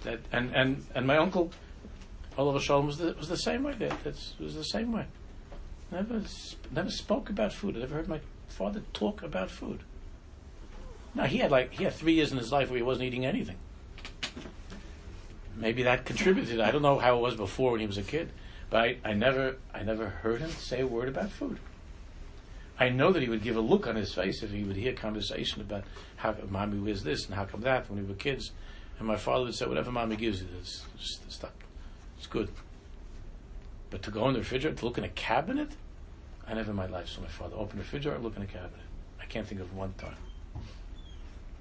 [0.03, 1.49] That, and, and, and my uncle,
[2.37, 3.73] Oliver Shalom, was the, was the same way.
[3.73, 5.07] That that's, was the same way.
[5.91, 6.21] Never
[6.71, 7.75] never spoke about food.
[7.75, 9.79] I never heard my father talk about food.
[11.15, 13.25] Now he had like he had three years in his life where he wasn't eating
[13.25, 13.57] anything.
[15.55, 16.59] Maybe that contributed.
[16.59, 18.31] I don't know how it was before when he was a kid,
[18.69, 21.57] but I, I never I never heard him say a word about food.
[22.77, 24.93] I know that he would give a look on his face if he would hear
[24.93, 25.85] conversation about
[26.17, 28.51] how mommy wears this and how come that when we were kids,
[28.99, 31.53] and my father would say whatever mommy gives you, it's just stop,
[32.17, 32.49] it's good.
[33.89, 35.71] But to go in the refrigerator to look in a cabinet,
[36.47, 38.47] I never in my life saw my father open the refrigerator and look in a
[38.47, 38.85] cabinet.
[39.21, 40.17] I can't think of one time.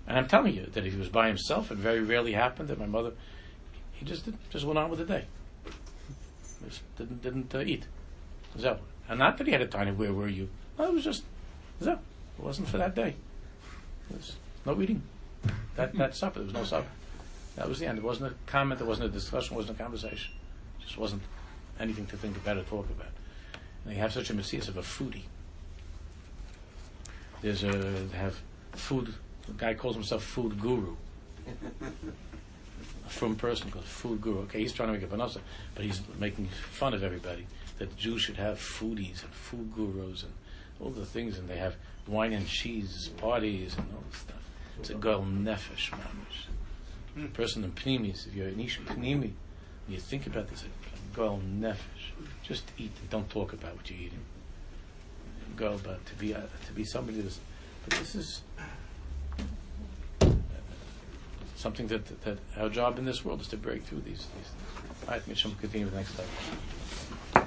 [0.07, 2.79] And I'm telling you that if he was by himself, it very rarely happened that
[2.79, 3.13] my mother,
[3.93, 5.25] he just did, just went on with the day.
[6.69, 7.87] Just didn't didn't uh, eat.
[8.59, 10.49] So, and not that he had a tiny, Where were you?
[10.79, 11.25] No, it was just.
[11.81, 11.99] It
[12.39, 13.15] wasn't for that day.
[14.11, 15.03] Was no eating.
[15.77, 16.41] That that supper.
[16.41, 16.89] There was no supper.
[17.57, 17.99] That was the end.
[17.99, 18.79] It wasn't a comment.
[18.79, 19.55] There wasn't a discussion.
[19.55, 20.35] It wasn't a conversation.
[20.81, 21.23] It just wasn't
[21.79, 23.13] anything to think about or talk about.
[23.85, 25.25] And they have such a messias of a foodie.
[27.43, 28.41] There's a they have
[28.73, 29.15] food.
[29.47, 30.97] The guy calls himself food guru.
[33.07, 34.41] A from person called food guru.
[34.43, 35.41] Okay, he's trying to make a panasa,
[35.75, 37.47] but he's making fun of everybody
[37.79, 40.33] that Jews should have foodies and food gurus and
[40.81, 44.51] all the things, and they have wine and cheese parties and all this stuff.
[44.79, 47.25] It's a girl nefesh mamish.
[47.25, 49.33] A person in pnimis, if you're an ish pnimi,
[49.89, 52.13] you think about this, a girl nefesh.
[52.43, 54.25] Just eat and don't talk about what you're eating.
[55.57, 57.39] Go about to be uh, to be somebody that's.
[57.89, 58.43] But this is
[61.55, 64.49] something that, that our job in this world is to break through these these things.
[65.07, 67.47] All right, Misham, continue with the next slide.